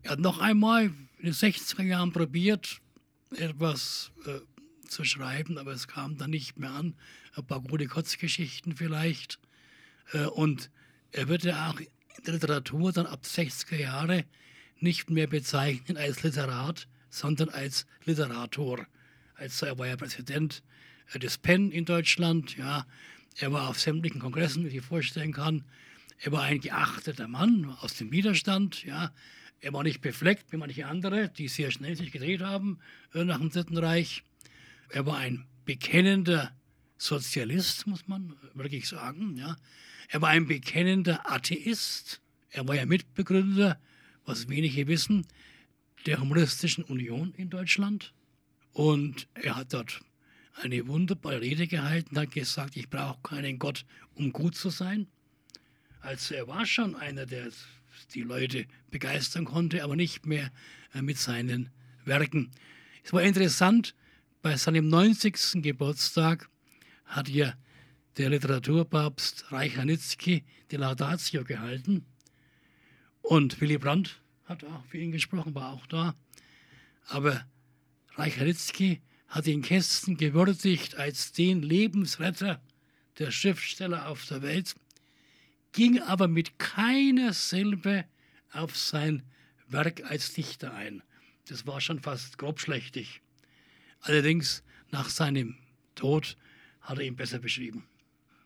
Er 0.02 0.12
hat 0.12 0.20
noch 0.20 0.38
einmal 0.38 0.86
in 1.18 1.24
den 1.24 1.32
60er 1.32 1.82
Jahren 1.82 2.12
probiert, 2.12 2.80
etwas 3.36 4.12
äh, 4.26 4.40
zu 4.88 5.04
schreiben, 5.04 5.58
aber 5.58 5.72
es 5.72 5.88
kam 5.88 6.16
dann 6.16 6.30
nicht 6.30 6.58
mehr 6.58 6.70
an. 6.70 6.94
Ein 7.34 7.46
paar 7.46 7.60
gute 7.60 7.86
Kurzgeschichten 7.86 8.76
vielleicht. 8.76 9.38
Äh, 10.12 10.26
und 10.26 10.70
er 11.12 11.28
wird 11.28 11.44
ja 11.44 11.70
auch 11.70 11.80
in 11.80 11.88
der 12.24 12.34
Literatur 12.34 12.92
dann 12.92 13.06
ab 13.06 13.22
60er 13.24 13.76
Jahre 13.76 14.24
nicht 14.78 15.10
mehr 15.10 15.26
bezeichnen 15.26 15.96
als 15.96 16.22
Literat, 16.22 16.86
sondern 17.10 17.48
als 17.48 17.86
Literator. 18.04 18.86
Also 19.34 19.66
er 19.66 19.78
war 19.78 19.86
ja 19.86 19.96
Präsident 19.96 20.62
äh, 21.12 21.18
des 21.18 21.38
PEN 21.38 21.70
in 21.70 21.84
Deutschland, 21.84 22.56
ja. 22.56 22.86
Er 23.38 23.52
war 23.52 23.68
auf 23.68 23.78
sämtlichen 23.78 24.18
Kongressen, 24.18 24.64
wie 24.64 24.78
ich 24.78 24.82
vorstellen 24.82 25.32
kann. 25.32 25.62
Er 26.18 26.32
war 26.32 26.42
ein 26.42 26.60
geachteter 26.60 27.28
Mann 27.28 27.76
aus 27.80 27.94
dem 27.94 28.10
Widerstand, 28.10 28.84
ja. 28.84 29.12
Er 29.60 29.72
war 29.72 29.82
nicht 29.82 30.00
befleckt 30.00 30.52
wie 30.52 30.58
manche 30.58 30.86
andere, 30.86 31.28
die 31.28 31.48
sehr 31.48 31.70
schnell 31.70 31.96
sich 31.96 32.12
gedreht 32.12 32.42
haben 32.42 32.78
äh, 33.14 33.24
nach 33.24 33.38
dem 33.38 33.50
Dritten 33.50 33.78
Reich. 33.78 34.22
Er 34.90 35.06
war 35.06 35.16
ein 35.16 35.46
bekennender 35.64 36.54
Sozialist, 36.98 37.86
muss 37.86 38.06
man 38.06 38.36
wirklich 38.54 38.88
sagen. 38.88 39.36
Ja. 39.36 39.56
Er 40.08 40.22
war 40.22 40.30
ein 40.30 40.46
bekennender 40.46 41.30
Atheist. 41.30 42.20
Er 42.50 42.68
war 42.68 42.76
ja 42.76 42.86
Mitbegründer, 42.86 43.80
was 44.24 44.48
wenige 44.48 44.86
wissen, 44.86 45.26
der 46.06 46.20
Humanistischen 46.20 46.84
Union 46.84 47.32
in 47.36 47.50
Deutschland. 47.50 48.12
Und 48.72 49.26
er 49.34 49.56
hat 49.56 49.72
dort 49.72 50.00
eine 50.54 50.86
wunderbare 50.86 51.40
Rede 51.40 51.66
gehalten, 51.66 52.18
hat 52.18 52.30
gesagt, 52.30 52.76
ich 52.76 52.88
brauche 52.88 53.20
keinen 53.22 53.58
Gott, 53.58 53.84
um 54.14 54.32
gut 54.32 54.54
zu 54.54 54.70
sein. 54.70 55.06
Also 56.06 56.36
er 56.36 56.46
war 56.46 56.64
schon 56.66 56.94
einer, 56.94 57.26
der 57.26 57.50
die 58.14 58.22
Leute 58.22 58.66
begeistern 58.92 59.44
konnte, 59.44 59.82
aber 59.82 59.96
nicht 59.96 60.24
mehr 60.24 60.52
äh, 60.94 61.02
mit 61.02 61.18
seinen 61.18 61.70
Werken. 62.04 62.52
Es 63.02 63.12
war 63.12 63.24
interessant, 63.24 63.96
bei 64.40 64.56
seinem 64.56 64.88
90. 64.88 65.64
Geburtstag 65.64 66.48
hat 67.06 67.28
ja 67.28 67.54
der 68.18 68.30
Literaturpapst 68.30 69.50
Reich-Ranitzky 69.50 70.44
die 70.70 70.76
Laudatio 70.76 71.42
gehalten. 71.42 72.06
Und 73.20 73.60
Willy 73.60 73.76
Brandt 73.76 74.22
hat 74.44 74.62
auch 74.62 74.84
für 74.84 74.98
ihn 74.98 75.10
gesprochen, 75.10 75.56
war 75.56 75.72
auch 75.72 75.88
da. 75.88 76.14
Aber 77.08 77.44
Reich-Ranitzky 78.14 79.02
hat 79.26 79.46
den 79.46 79.62
Kästen 79.62 80.16
gewürdigt 80.16 80.94
als 80.94 81.32
den 81.32 81.62
Lebensretter 81.62 82.62
der 83.18 83.32
Schriftsteller 83.32 84.06
auf 84.06 84.24
der 84.26 84.42
Welt, 84.42 84.76
ging 85.72 86.00
aber 86.00 86.28
mit 86.28 86.58
keiner 86.58 87.32
Silbe 87.32 88.04
auf 88.52 88.76
sein 88.76 89.22
Werk 89.68 90.04
als 90.10 90.32
Dichter 90.32 90.74
ein. 90.74 91.02
Das 91.48 91.66
war 91.66 91.80
schon 91.80 92.00
fast 92.00 92.38
grobschlächtig. 92.38 93.20
Allerdings 94.00 94.62
nach 94.90 95.08
seinem 95.08 95.56
Tod 95.94 96.36
hat 96.80 96.98
er 96.98 97.04
ihn 97.04 97.16
besser 97.16 97.38
beschrieben. 97.38 97.84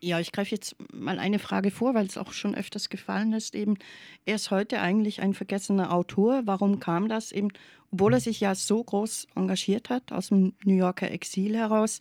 Ja, 0.03 0.19
ich 0.19 0.33
greife 0.33 0.55
jetzt 0.55 0.77
mal 0.95 1.19
eine 1.19 1.39
Frage 1.39 1.71
vor, 1.71 1.95
weil 1.95 2.07
es 2.07 2.17
auch 2.17 2.33
schon 2.33 2.55
öfters 2.55 2.89
gefallen 2.89 3.35
ist. 3.35 3.55
Eben, 3.55 3.77
er 4.25 4.37
ist 4.37 4.51
heute 4.51 4.81
eigentlich 4.81 5.21
ein 5.21 5.35
vergessener 5.35 5.93
Autor. 5.93 6.43
Warum 6.47 6.81
kam 6.81 7.09
das? 7.09 7.33
Eben, 7.33 7.49
obwohl 7.91 8.15
er 8.15 8.21
sich 8.21 8.41
ja 8.41 8.55
so 8.55 8.83
groß 8.83 9.27
engagiert 9.35 9.91
hat, 9.91 10.11
aus 10.11 10.29
dem 10.29 10.55
New 10.65 10.75
Yorker 10.75 11.11
Exil 11.11 11.55
heraus. 11.55 12.01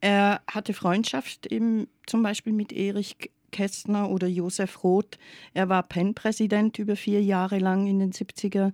Er 0.00 0.42
hatte 0.48 0.74
Freundschaft 0.74 1.46
eben 1.46 1.86
zum 2.06 2.22
Beispiel 2.22 2.52
mit 2.52 2.72
Erich 2.72 3.16
Kästner 3.54 4.10
oder 4.10 4.26
Josef 4.26 4.82
Roth. 4.82 5.18
Er 5.52 5.68
war 5.68 5.84
PEN-Präsident 5.84 6.78
über 6.78 6.96
vier 6.96 7.22
Jahre 7.22 7.58
lang 7.58 7.86
in 7.86 8.00
den 8.00 8.12
70er 8.12 8.72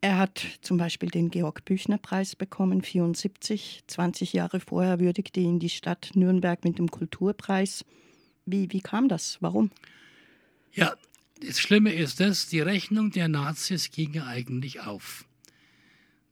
er 0.00 0.16
hat 0.16 0.46
zum 0.60 0.76
Beispiel 0.76 1.10
den 1.10 1.30
Georg-Büchner-Preis 1.30 2.36
bekommen, 2.36 2.82
74. 2.82 3.82
20 3.86 4.32
Jahre 4.32 4.60
vorher 4.60 5.00
würdigte 5.00 5.40
ihn 5.40 5.58
die 5.58 5.70
Stadt 5.70 6.12
Nürnberg 6.14 6.62
mit 6.64 6.78
dem 6.78 6.88
Kulturpreis. 6.88 7.84
Wie, 8.46 8.70
wie 8.70 8.80
kam 8.80 9.08
das? 9.08 9.38
Warum? 9.40 9.70
Ja, 10.72 10.94
das 11.40 11.58
Schlimme 11.58 11.92
ist 11.92 12.20
das, 12.20 12.46
die 12.46 12.60
Rechnung 12.60 13.10
der 13.10 13.26
Nazis 13.26 13.90
ging 13.90 14.20
eigentlich 14.20 14.80
auf. 14.80 15.24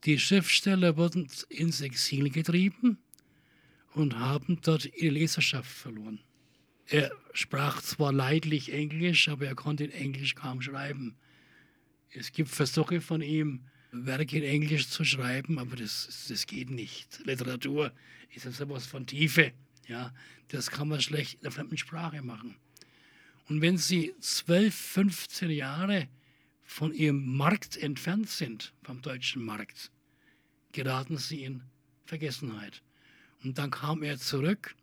Die 0.04 0.20
Schriftsteller 0.20 0.96
wurden 0.96 1.28
ins 1.48 1.80
Exil 1.80 2.30
getrieben 2.30 2.98
und 3.94 4.16
haben 4.16 4.60
dort 4.62 4.84
ihre 4.94 5.14
Leserschaft 5.14 5.70
verloren. 5.70 6.20
Er 6.88 7.10
sprach 7.32 7.82
zwar 7.82 8.12
leidlich 8.12 8.72
Englisch, 8.72 9.28
aber 9.28 9.46
er 9.46 9.54
konnte 9.54 9.84
in 9.84 9.90
Englisch 9.90 10.34
kaum 10.34 10.62
schreiben. 10.62 11.16
Es 12.10 12.32
gibt 12.32 12.48
Versuche 12.48 13.00
von 13.00 13.22
ihm, 13.22 13.64
Werke 13.90 14.38
in 14.38 14.44
Englisch 14.44 14.88
zu 14.88 15.04
schreiben, 15.04 15.58
aber 15.58 15.76
das, 15.76 16.26
das 16.28 16.46
geht 16.46 16.70
nicht. 16.70 17.20
Literatur 17.24 17.92
ist 18.34 18.44
ja 18.44 18.52
sowas 18.52 18.86
von 18.86 19.06
Tiefe. 19.06 19.52
Ja, 19.88 20.12
das 20.48 20.70
kann 20.70 20.88
man 20.88 21.00
schlecht 21.00 21.34
in 21.34 21.40
der 21.42 21.50
fremden 21.50 21.76
Sprache 21.76 22.22
machen. 22.22 22.56
Und 23.48 23.60
wenn 23.60 23.78
Sie 23.78 24.14
12, 24.20 24.74
15 24.74 25.50
Jahre 25.50 26.08
von 26.64 26.92
Ihrem 26.92 27.36
Markt 27.36 27.76
entfernt 27.76 28.28
sind, 28.28 28.74
vom 28.82 29.02
deutschen 29.02 29.44
Markt, 29.44 29.90
geraten 30.72 31.16
Sie 31.16 31.44
in 31.44 31.62
Vergessenheit. 32.04 32.82
Und 33.42 33.58
dann 33.58 33.70
kam 33.70 34.02
er 34.02 34.18
zurück 34.18 34.74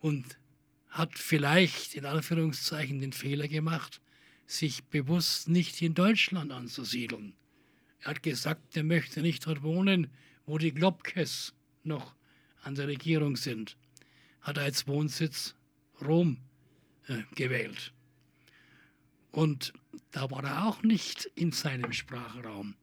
und 0.00 0.38
hat 0.88 1.18
vielleicht 1.18 1.94
in 1.94 2.06
Anführungszeichen 2.06 3.00
den 3.00 3.12
Fehler 3.12 3.48
gemacht, 3.48 4.00
sich 4.46 4.84
bewusst 4.84 5.48
nicht 5.48 5.80
in 5.82 5.94
Deutschland 5.94 6.52
anzusiedeln. 6.52 7.34
Er 8.00 8.10
hat 8.10 8.22
gesagt, 8.22 8.76
er 8.76 8.84
möchte 8.84 9.20
nicht 9.20 9.46
dort 9.46 9.62
wohnen, 9.62 10.08
wo 10.46 10.58
die 10.58 10.72
Globkes 10.72 11.52
noch 11.82 12.14
an 12.62 12.74
der 12.74 12.88
Regierung 12.88 13.36
sind. 13.36 13.76
Hat 14.40 14.56
er 14.56 14.64
als 14.64 14.86
Wohnsitz 14.86 15.54
Rom 16.00 16.38
äh, 17.08 17.22
gewählt. 17.34 17.92
Und 19.30 19.72
da 20.10 20.30
war 20.30 20.44
er 20.44 20.66
auch 20.66 20.82
nicht 20.82 21.30
in 21.34 21.52
seinem 21.52 21.92
Sprachraum. 21.92 22.74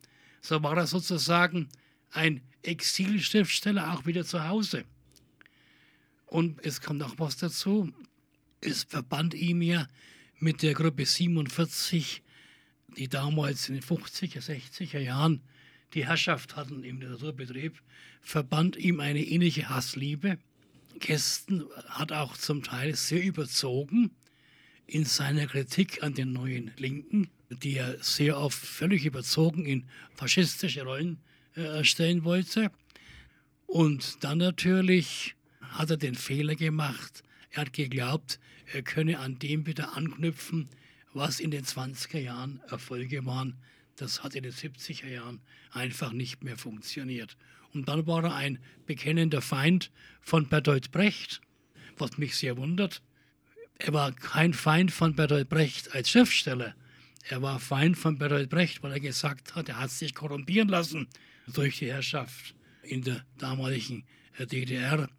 So 0.41 0.61
war 0.61 0.77
er 0.77 0.87
sozusagen 0.87 1.69
ein 2.11 2.41
Exilschriftsteller 2.61 3.93
auch 3.93 4.05
wieder 4.05 4.25
zu 4.25 4.47
Hause. 4.47 4.85
Und 6.25 6.65
es 6.65 6.81
kommt 6.81 7.03
auch 7.03 7.15
was 7.17 7.37
dazu. 7.37 7.91
Es 8.61 8.83
verband 8.83 9.33
ihm 9.33 9.61
ja 9.61 9.87
mit 10.39 10.61
der 10.61 10.73
Gruppe 10.73 11.05
47, 11.05 12.21
die 12.97 13.07
damals 13.07 13.69
in 13.69 13.75
den 13.75 13.83
50er, 13.83 14.41
60er 14.41 14.99
Jahren 14.99 15.41
die 15.93 16.05
Herrschaft 16.05 16.55
hatten 16.55 16.83
im 16.83 16.99
Literaturbetrieb, 16.99 17.81
verband 18.21 18.75
ihm 18.75 18.99
eine 18.99 19.23
innige 19.23 19.69
Hassliebe. 19.69 20.37
Kästen 20.99 21.63
hat 21.87 22.11
auch 22.11 22.37
zum 22.37 22.63
Teil 22.63 22.95
sehr 22.95 23.23
überzogen 23.23 24.11
in 24.87 25.05
seiner 25.05 25.47
Kritik 25.47 26.03
an 26.03 26.13
den 26.13 26.33
neuen 26.33 26.71
Linken, 26.77 27.29
die 27.49 27.77
er 27.77 28.01
sehr 28.03 28.37
oft 28.37 28.57
völlig 28.57 29.05
überzogen 29.05 29.65
in 29.65 29.85
faschistische 30.13 30.83
Rollen 30.83 31.19
äh, 31.55 31.83
stellen 31.83 32.23
wollte. 32.23 32.71
Und 33.65 34.23
dann 34.23 34.37
natürlich 34.37 35.35
hat 35.69 35.89
er 35.89 35.97
den 35.97 36.15
Fehler 36.15 36.55
gemacht, 36.55 37.23
er 37.51 37.61
hat 37.61 37.73
geglaubt, 37.73 38.39
er 38.73 38.81
könne 38.81 39.19
an 39.19 39.39
dem 39.39 39.65
wieder 39.65 39.95
anknüpfen, 39.95 40.69
was 41.13 41.39
in 41.39 41.51
den 41.51 41.63
20er 41.63 42.19
Jahren 42.19 42.61
Erfolge 42.67 43.25
waren. 43.25 43.55
Das 43.95 44.23
hat 44.23 44.35
in 44.35 44.43
den 44.43 44.51
70er 44.51 45.07
Jahren 45.07 45.39
einfach 45.71 46.11
nicht 46.11 46.43
mehr 46.43 46.57
funktioniert. 46.57 47.37
Und 47.73 47.87
dann 47.87 48.07
war 48.07 48.23
er 48.23 48.35
ein 48.35 48.59
bekennender 48.85 49.41
Feind 49.41 49.91
von 50.21 50.47
Bertolt 50.47 50.91
Brecht, 50.91 51.41
was 51.97 52.17
mich 52.17 52.35
sehr 52.35 52.57
wundert. 52.57 53.01
Er 53.77 53.93
war 53.93 54.11
kein 54.13 54.53
Feind 54.53 54.91
von 54.91 55.15
Bertolt 55.15 55.49
Brecht 55.49 55.93
als 55.93 56.09
Schriftsteller. 56.09 56.75
Er 57.27 57.41
war 57.41 57.59
Feind 57.59 57.97
von 57.97 58.17
Bertolt 58.17 58.49
Brecht, 58.49 58.83
weil 58.83 58.91
er 58.91 58.99
gesagt 58.99 59.55
hat, 59.55 59.69
er 59.69 59.79
hat 59.79 59.91
sich 59.91 60.13
korrumpieren 60.13 60.69
lassen 60.69 61.07
durch 61.47 61.79
die 61.79 61.91
Herrschaft 61.91 62.55
in 62.83 63.01
der 63.01 63.25
damaligen 63.37 64.05
DDR. 64.39 65.09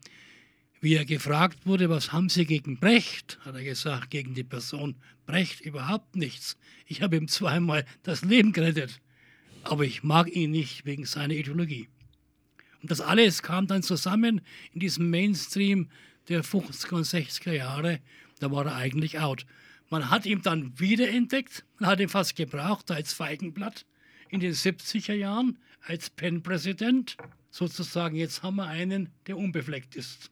Wie 0.81 0.95
er 0.95 1.05
gefragt 1.05 1.67
wurde, 1.67 1.89
was 1.89 2.12
haben 2.12 2.29
Sie 2.29 2.45
gegen 2.45 2.79
Brecht, 2.79 3.39
hat 3.45 3.55
er 3.55 3.65
gesagt, 3.65 4.11
gegen 4.11 4.35
die 4.35 4.45
Person 4.45 4.97
Brecht 5.25 5.61
überhaupt 5.61 6.17
nichts. 6.17 6.57
Ich 6.87 7.03
habe 7.03 7.17
ihm 7.17 7.29
zweimal 7.29 7.85
das 8.03 8.23
Leben 8.23 8.53
gerettet, 8.53 9.01
aber 9.65 9.85
ich 9.85 10.03
mag 10.03 10.31
ihn 10.35 10.51
nicht 10.51 10.85
wegen 10.85 11.07
seiner 11.07 11.35
Ideologie. 11.35 11.89
Und 12.83 12.91
das 12.91 13.01
alles 13.01 13.43
kam 13.43 13.67
dann 13.67 13.83
zusammen 13.83 14.43
in 14.73 14.81
diesem 14.81 15.11
Mainstream 15.11 15.89
der 16.29 16.45
50er 16.45 16.95
und 16.95 17.07
60er 17.07 17.53
Jahre. 17.53 18.01
Da 18.39 18.51
war 18.51 18.67
er 18.67 18.77
eigentlich 18.77 19.19
out. 19.19 19.47
Man 19.89 20.11
hat 20.11 20.27
ihn 20.27 20.43
dann 20.43 20.79
wiederentdeckt, 20.79 21.65
man 21.79 21.91
hat 21.91 22.01
ihn 22.01 22.09
fast 22.09 22.37
gebraucht 22.37 22.91
als 22.91 23.12
Feigenblatt. 23.12 23.87
in 24.29 24.41
den 24.41 24.53
70er 24.53 25.15
Jahren 25.15 25.59
als 25.81 26.11
Penn-Präsident. 26.11 27.17
Sozusagen, 27.51 28.17
jetzt 28.17 28.43
haben 28.43 28.57
wir 28.57 28.67
einen, 28.67 29.09
der 29.27 29.39
unbefleckt 29.39 29.97
ist. 29.97 30.31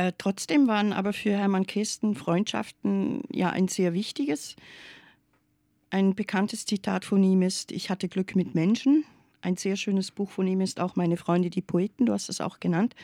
Äh, 0.00 0.14
trotzdem 0.16 0.66
waren 0.66 0.94
aber 0.94 1.12
für 1.12 1.32
Hermann 1.32 1.66
Kästen 1.66 2.14
Freundschaften 2.14 3.22
ja 3.30 3.50
ein 3.50 3.68
sehr 3.68 3.92
wichtiges. 3.92 4.56
Ein 5.90 6.14
bekanntes 6.14 6.64
Zitat 6.64 7.04
von 7.04 7.22
ihm 7.22 7.42
ist: 7.42 7.70
Ich 7.70 7.90
hatte 7.90 8.08
Glück 8.08 8.34
mit 8.34 8.54
Menschen. 8.54 9.04
Ein 9.42 9.58
sehr 9.58 9.76
schönes 9.76 10.10
Buch 10.10 10.30
von 10.30 10.46
ihm 10.46 10.62
ist 10.62 10.80
auch 10.80 10.96
Meine 10.96 11.18
Freunde, 11.18 11.50
die 11.50 11.60
Poeten. 11.60 12.06
Du 12.06 12.14
hast 12.14 12.30
es 12.30 12.40
auch 12.40 12.60
genannt. 12.60 12.94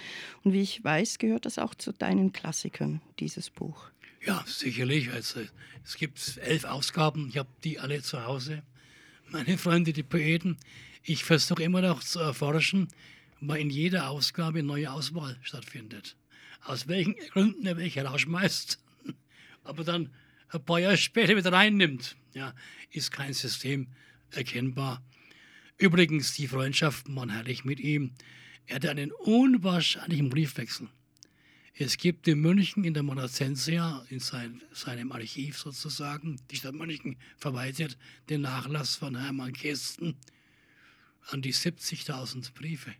Und 0.43 0.55
wie 0.55 0.63
ich 0.63 0.83
weiß, 0.83 1.19
gehört 1.19 1.45
das 1.45 1.59
auch 1.59 1.75
zu 1.75 1.93
deinen 1.93 2.33
Klassikern, 2.33 3.03
dieses 3.21 3.51
Buch. 3.51 3.91
Ja, 4.25 4.43
sicherlich. 4.47 5.13
Also, 5.13 5.41
es 5.85 5.97
gibt 5.99 6.39
elf 6.39 6.65
Ausgaben. 6.65 7.29
Ich 7.29 7.37
habe 7.37 7.51
die 7.63 7.79
alle 7.79 8.01
zu 8.01 8.25
Hause. 8.25 8.63
Meine 9.29 9.59
Freunde, 9.59 9.93
die 9.93 10.03
Poeten. 10.03 10.57
Ich 11.03 11.25
versuche 11.25 11.63
immer 11.63 11.83
noch 11.83 12.03
zu 12.03 12.21
erforschen, 12.21 12.89
weil 13.43 13.61
in 13.61 13.69
jeder 13.69 14.09
Ausgabe 14.09 14.61
eine 14.61 14.69
neue 14.69 14.91
Auswahl 14.91 15.37
stattfindet. 15.43 16.17
Aus 16.67 16.89
welchen 16.89 17.15
Gründen 17.31 17.65
er 17.65 17.77
welche 17.77 18.05
rausschmeißt, 18.05 18.79
aber 19.65 19.85
dann 19.85 20.13
ein 20.49 20.65
paar 20.65 20.81
Jahre 20.81 20.97
später 20.97 21.37
wieder 21.37 21.53
reinnimmt, 21.53 22.17
ja, 22.35 22.55
ist 22.91 23.13
kein 23.13 23.33
System 23.33 23.89
erkennbar. 24.31 25.03
Übrigens, 25.79 26.35
die 26.35 26.49
Freundschaften 26.49 27.15
waren 27.15 27.31
herrlich 27.31 27.65
mit 27.65 27.79
ihm. 27.79 28.15
Er 28.67 28.77
hatte 28.77 28.91
einen 28.91 29.13
unwahrscheinlichen 29.13 30.29
Briefwechsel. 30.29 30.89
Es 31.75 31.99
gibt 31.99 32.27
in 32.27 32.41
München 32.41 32.83
in 32.83 32.95
der 32.95 33.03
Monacensia, 33.05 34.05
in 34.09 34.19
sein, 34.19 34.63
seinem 34.73 35.13
Archiv 35.13 35.59
sozusagen, 35.59 36.41
die 36.51 36.57
Stadt 36.57 36.75
München 36.75 37.17
verwaltet 37.37 37.97
den 38.29 38.41
Nachlass 38.41 38.97
von 38.97 39.17
Hermann 39.17 39.53
Kästen 39.53 40.17
an 41.29 41.43
die 41.43 41.55
70.000 41.55 42.55
Briefe. 42.55 42.95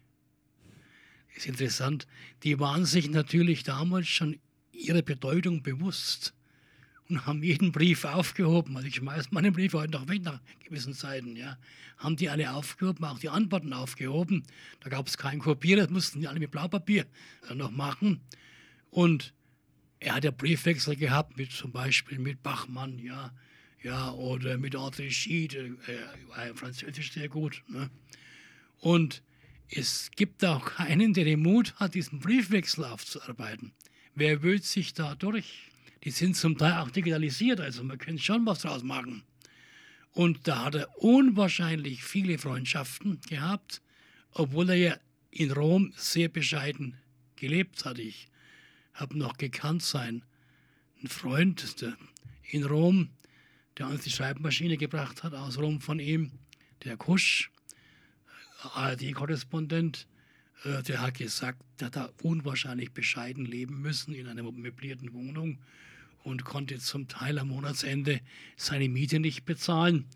Ist 1.37 1.47
interessant. 1.47 2.07
Die 2.45 2.59
waren 2.59 2.87
sich 2.87 3.11
natürlich 3.11 3.63
damals 3.63 4.09
schon 4.09 4.39
ihrer 4.73 5.03
Bedeutung 5.03 5.63
bewusst 5.63 6.33
und 7.11 7.27
haben 7.27 7.43
jeden 7.43 7.73
Brief 7.73 8.07
aufgehoben. 8.07 8.75
Also 8.75 8.89
ich 8.89 8.97
schmeiße 8.97 9.29
meinen 9.33 9.53
Brief 9.53 9.75
heute 9.75 9.93
noch 9.93 10.09
weg 10.09 10.23
nach 10.23 10.41
gewissen 10.65 10.95
Zeiten. 10.95 11.37
Ja. 11.37 11.59
Haben 11.99 12.17
die 12.17 12.31
alle 12.31 12.53
aufgehoben, 12.53 13.05
auch 13.05 13.19
die 13.19 13.29
Antworten 13.29 13.75
aufgehoben. 13.75 14.45
Da 14.81 14.89
gab 14.89 15.09
es 15.09 15.19
keinen 15.19 15.41
Kopierer, 15.41 15.83
das 15.83 15.91
mussten 15.91 16.21
die 16.21 16.27
alle 16.27 16.41
mit 16.41 16.51
Blaupapier 16.51 17.05
äh, 17.51 17.55
noch 17.55 17.71
machen. 17.71 18.23
Und 18.89 19.35
er 19.99 20.15
hat 20.15 20.25
ja 20.25 20.31
Briefwechsel 20.31 20.97
gehabt, 20.97 21.37
mit 21.37 21.53
zum 21.53 21.71
Beispiel 21.71 22.19
mit 22.19 22.43
Bachmann, 22.43 22.99
ja, 22.99 23.31
ja, 23.83 24.11
oder 24.13 24.57
mit 24.57 24.75
André 24.75 25.11
Schied, 25.11 25.55
äh, 25.55 25.75
war 26.29 26.55
Französisch 26.55 27.13
sehr 27.13 27.29
gut. 27.29 27.63
Ne? 27.69 27.91
Und 28.81 29.23
es 29.69 30.11
gibt 30.15 30.45
auch 30.45 30.65
keinen, 30.65 31.15
der 31.15 31.25
den 31.25 31.43
Mut 31.43 31.75
hat, 31.77 31.95
diesen 31.95 32.21
Briefwechsel 32.21 32.85
aufzuarbeiten. 32.85 33.73
Wer 34.15 34.43
wühlt 34.43 34.65
sich 34.65 34.95
da 34.95 35.15
durch? 35.15 35.71
die 36.07 36.13
sind 36.13 36.37
zum 36.37 36.57
Teil 36.57 36.75
auch 36.75 36.91
digitalisiert, 36.93 37.61
also 37.61 37.83
man 37.83 37.99
könnte 37.99 38.23
schon 38.23 38.47
was 38.47 38.61
draus 38.61 38.85
machen. 38.85 39.25
Und 40.13 40.47
da 40.47 40.67
hat 40.67 40.77
er 40.77 41.03
unwahrscheinlich 41.03 42.05
viele 42.05 42.39
Freundschaften 42.39 43.21
gehabt, 43.29 43.83
obwohl 44.31 44.71
er 44.71 44.77
ja 44.77 44.97
in 45.33 45.51
Rom 45.51 45.93
sehr 45.97 46.29
bescheiden 46.29 46.97
gelebt 47.35 47.85
hat. 47.85 47.99
Ich 47.99 48.29
habe 48.95 49.19
noch 49.19 49.37
gekannt 49.37 49.83
sein, 49.83 50.23
ein 51.03 51.09
Freund 51.09 51.81
der 51.83 51.97
in 52.53 52.63
Rom, 52.63 53.11
der 53.77 53.89
uns 53.89 54.05
die 54.05 54.11
Schreibmaschine 54.11 54.77
gebracht 54.77 55.25
hat, 55.25 55.35
aus 55.35 55.59
Rom 55.59 55.81
von 55.81 55.99
ihm, 55.99 56.31
der 56.85 56.97
Kusch, 56.97 57.51
ARD-Korrespondent, 58.63 60.07
äh, 60.65 60.83
der 60.83 61.03
hat 61.03 61.15
gesagt, 61.15 61.63
der 61.81 61.91
hat 61.91 62.15
unwahrscheinlich 62.23 62.93
bescheiden 62.93 63.45
leben 63.45 63.81
müssen 63.81 64.15
in 64.15 64.27
einer 64.27 64.43
möblierten 64.43 65.13
Wohnung 65.13 65.59
und 66.23 66.45
konnte 66.45 66.79
zum 66.79 67.09
Teil 67.09 67.39
am 67.39 67.49
Monatsende 67.49 68.21
seine 68.57 68.89
Miete 68.89 69.21
nicht 69.21 69.45
bezahlen. 69.45 70.07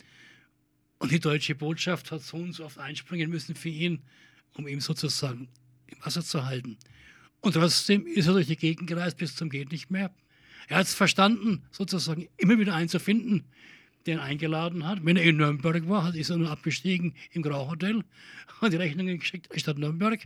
Und 0.99 1.13
die 1.13 1.21
deutsche 1.21 1.55
Botschaft 1.55 2.11
hat 2.11 2.23
so 2.23 2.37
und 2.37 2.53
so 2.53 2.65
oft 2.65 2.79
einspringen 2.79 3.31
müssen 3.31 3.55
für 3.55 3.69
ihn, 3.69 4.03
um 4.55 4.67
ihm 4.67 4.81
sozusagen 4.81 5.49
im 5.87 6.05
Wasser 6.05 6.23
zu 6.23 6.45
halten. 6.45 6.79
Und 7.41 7.55
trotzdem 7.55 8.07
ist 8.07 8.27
er 8.27 8.35
durch 8.35 8.49
die 8.49 8.57
Gegend 8.57 8.87
gereist 8.87 9.17
bis 9.17 9.35
zum 9.35 9.49
Geht 9.49 9.73
nicht 9.73 9.91
mehr. 9.91 10.15
Er 10.69 10.79
hat 10.79 10.87
es 10.87 10.95
verstanden, 10.95 11.65
sozusagen 11.71 12.29
immer 12.37 12.59
wieder 12.59 12.75
einen 12.75 12.89
ihn 14.09 14.19
eingeladen 14.19 14.87
hat. 14.87 15.05
Wenn 15.05 15.17
er 15.17 15.25
in 15.25 15.37
Nürnberg 15.37 15.89
war, 15.89 16.15
ist 16.15 16.31
er 16.31 16.37
nur 16.37 16.51
abgestiegen 16.51 17.15
im 17.33 17.43
Grauhotel, 17.43 18.03
hat 18.61 18.73
die 18.73 18.77
Rechnungen 18.77 19.19
geschickt 19.19 19.49
statt 19.57 19.79
Nürnberg. 19.79 20.21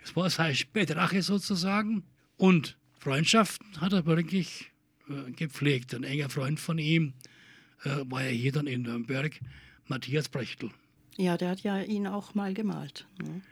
Das 0.00 0.14
war 0.16 0.28
seine 0.30 0.54
späte 0.54 0.96
Rache 0.96 1.22
sozusagen. 1.22 2.04
Und 2.36 2.76
Freundschaften 2.98 3.80
hat 3.80 3.92
er 3.92 4.06
wirklich 4.06 4.70
äh, 5.08 5.30
gepflegt. 5.32 5.94
Ein 5.94 6.04
enger 6.04 6.28
Freund 6.28 6.60
von 6.60 6.78
ihm 6.78 7.14
äh, 7.84 7.90
war 8.06 8.24
ja 8.24 8.30
hier 8.30 8.52
dann 8.52 8.66
in 8.66 8.82
Nürnberg, 8.82 9.38
Matthias 9.86 10.28
Brechtel. 10.28 10.70
Ja, 11.16 11.36
der 11.36 11.50
hat 11.50 11.60
ja 11.62 11.80
ihn 11.80 12.06
auch 12.06 12.34
mal 12.34 12.54
gemalt. 12.54 13.06
Ne? 13.22 13.42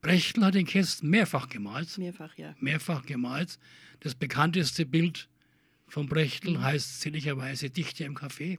Brechtel 0.00 0.44
hat 0.44 0.54
den 0.54 0.66
Kästen 0.66 1.08
mehrfach 1.08 1.48
gemalt. 1.48 1.96
Mehrfach, 1.98 2.36
ja. 2.36 2.54
Mehrfach 2.60 3.04
gemalt. 3.06 3.58
Das 4.00 4.14
bekannteste 4.14 4.84
Bild 4.84 5.28
von 5.88 6.06
Brechtel 6.06 6.60
heißt 6.60 7.00
sinnigerweise 7.00 7.70
Dichte 7.70 8.04
im 8.04 8.14
Café. 8.14 8.58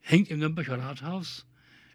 Hängt 0.00 0.30
im 0.30 0.38
Nürnberger 0.38 0.78
Rathaus. 0.78 1.46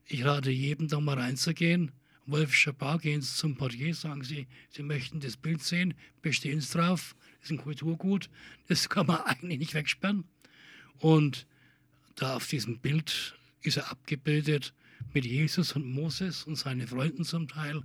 Ich 0.06 0.26
rate 0.26 0.52
jedem, 0.52 0.88
da 0.88 1.00
mal 1.00 1.18
reinzugehen. 1.18 1.92
Wolfscher 2.26 2.74
Bar, 2.74 3.00
gehen 3.00 3.22
Sie 3.22 3.36
zum 3.36 3.56
Portier, 3.56 3.96
sagen 3.96 4.24
Sie, 4.24 4.48
Sie 4.70 4.84
möchten 4.84 5.20
das 5.20 5.38
Bild 5.38 5.64
sehen, 5.64 5.94
bestehen 6.22 6.62
Sie 6.62 6.72
drauf 6.72 7.16
ist 7.42 7.52
ein 7.52 7.58
Kulturgut, 7.58 8.30
das 8.68 8.90
kann 8.90 9.08
man 9.08 9.22
eigentlich 9.26 9.60
nicht 9.60 9.74
wegsperren. 9.74 10.26
Und 11.00 11.48
da 12.16 12.36
auf 12.36 12.48
diesem 12.48 12.80
Bild 12.80 13.36
ist 13.62 13.78
er 13.78 13.90
abgebildet 13.90 14.74
mit 15.14 15.26
Jesus 15.26 15.74
und 15.74 15.86
Moses 15.86 16.44
und 16.44 16.56
seinen 16.56 16.88
Freunden 16.88 17.24
zum 17.24 17.48
Teil. 17.48 17.84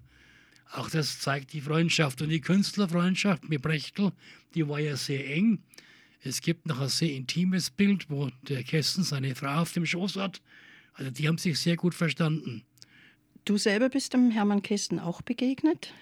Auch 0.72 0.90
das 0.90 1.20
zeigt 1.20 1.52
die 1.52 1.60
Freundschaft. 1.60 2.20
Und 2.20 2.28
die 2.28 2.40
Künstlerfreundschaft 2.40 3.48
mit 3.48 3.62
Brechtel, 3.62 4.12
die 4.54 4.68
war 4.68 4.80
ja 4.80 4.96
sehr 4.96 5.26
eng. 5.30 5.62
Es 6.26 6.40
gibt 6.40 6.66
noch 6.66 6.80
ein 6.80 6.88
sehr 6.88 7.12
intimes 7.12 7.70
Bild, 7.70 8.10
wo 8.10 8.30
der 8.42 8.62
Kästen 8.64 9.04
seine 9.04 9.34
Frau 9.34 9.62
auf 9.62 9.72
dem 9.72 9.86
Schoß 9.86 10.16
hat. 10.16 10.42
Also 10.94 11.10
die 11.10 11.28
haben 11.28 11.38
sich 11.38 11.58
sehr 11.58 11.76
gut 11.76 11.94
verstanden. 11.94 12.64
Du 13.44 13.56
selber 13.56 13.88
bist 13.88 14.12
dem 14.12 14.30
Hermann 14.30 14.62
Kästen 14.62 14.98
auch 14.98 15.22
begegnet? 15.22 15.92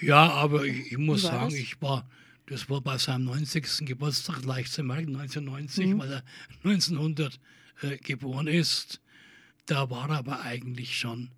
Ja, 0.00 0.30
aber 0.30 0.64
ich, 0.64 0.92
ich 0.92 0.98
muss 0.98 1.22
sagen, 1.22 1.50
das? 1.50 1.54
ich 1.54 1.80
war 1.82 2.08
das 2.50 2.68
war 2.68 2.80
bei 2.80 2.98
seinem 2.98 3.26
90. 3.26 3.86
Geburtstag 3.86 4.44
leicht 4.44 4.72
zu 4.72 4.82
merken, 4.82 5.14
1990, 5.14 5.86
mhm. 5.86 5.98
weil 6.00 6.12
er 6.12 6.24
1900 6.64 7.38
äh, 7.82 7.96
geboren 7.98 8.48
ist. 8.48 9.00
Da 9.66 9.88
war 9.88 10.10
er 10.10 10.18
aber 10.18 10.40
eigentlich 10.40 10.98
schon, 10.98 11.30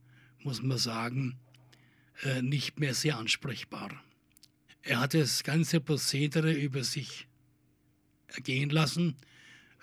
muss 0.42 0.62
man 0.62 0.78
sagen, 0.78 1.38
äh, 2.22 2.40
nicht 2.40 2.80
mehr 2.80 2.94
sehr 2.94 3.18
ansprechbar. 3.18 3.90
Er 4.80 5.00
hat 5.00 5.12
das 5.12 5.44
ganze 5.44 5.80
Prozedere 5.80 6.50
über 6.52 6.82
sich 6.82 7.28
ergehen 8.34 8.70
lassen, 8.70 9.16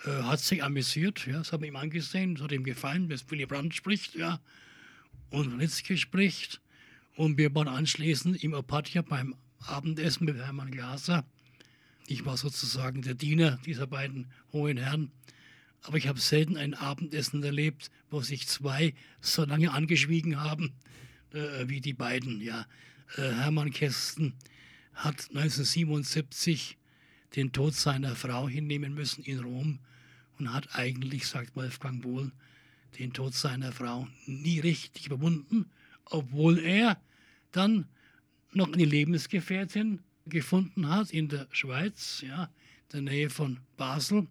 äh, 0.06 0.24
hat 0.24 0.40
sich 0.40 0.64
amüsiert, 0.64 1.26
ja, 1.28 1.40
das 1.40 1.52
hat 1.52 1.62
man 1.62 1.70
ihm 1.70 1.76
angesehen, 1.76 2.36
das 2.36 2.44
hat 2.44 2.52
ihm 2.52 2.64
gefallen, 2.64 3.10
dass 3.10 3.30
Willy 3.30 3.46
Brandt 3.46 3.76
spricht, 3.76 4.16
ja, 4.16 4.40
und 5.30 5.60
Ritzke 5.60 5.98
spricht. 5.98 6.62
Und 7.16 7.38
wir 7.38 7.54
waren 7.54 7.68
anschließend 7.68 8.44
im 8.44 8.54
Apatia 8.54 9.02
beim 9.02 9.36
Abendessen 9.60 10.26
mit 10.26 10.38
Hermann 10.38 10.72
Glaser. 10.72 11.26
Ich 12.08 12.26
war 12.26 12.38
sozusagen 12.38 13.02
der 13.02 13.14
Diener 13.14 13.60
dieser 13.66 13.88
beiden 13.88 14.32
hohen 14.54 14.78
Herren. 14.78 15.12
Aber 15.82 15.98
ich 15.98 16.08
habe 16.08 16.20
selten 16.20 16.58
ein 16.58 16.74
Abendessen 16.74 17.44
erlebt, 17.44 17.92
wo 18.10 18.22
sich 18.22 18.48
zwei 18.48 18.94
so 19.22 19.46
lange 19.46 19.72
angeschwiegen 19.72 20.40
haben 20.40 20.74
äh, 21.34 21.68
wie 21.68 21.82
die 21.82 21.94
beiden. 21.94 22.42
Ja. 22.42 22.66
Äh, 23.16 23.32
Hermann 23.34 23.72
Kästen 23.72 24.34
hat 24.94 25.30
1977 25.30 26.78
den 27.36 27.52
Tod 27.52 27.76
seiner 27.76 28.16
Frau 28.16 28.48
hinnehmen 28.48 28.94
müssen 28.94 29.24
in 29.24 29.40
Rom 29.40 29.80
und 30.38 30.54
hat 30.54 30.76
eigentlich, 30.76 31.28
sagt 31.28 31.56
Wolfgang 31.56 32.04
Wohl, 32.04 32.32
den 32.98 33.14
Tod 33.14 33.34
seiner 33.34 33.72
Frau 33.72 34.08
nie 34.26 34.60
richtig 34.60 35.08
überwunden, 35.08 35.70
obwohl 36.06 36.60
er 36.60 37.00
dann 37.52 37.86
noch 38.52 38.72
eine 38.72 38.86
Lebensgefährtin 38.86 40.02
gefunden 40.26 40.90
hat 40.90 41.12
in 41.12 41.28
der 41.28 41.48
Schweiz, 41.52 42.24
ja, 42.26 42.46
in 42.46 42.90
der 42.94 43.02
Nähe 43.14 43.30
von 43.30 43.60
Basel, 43.78 44.28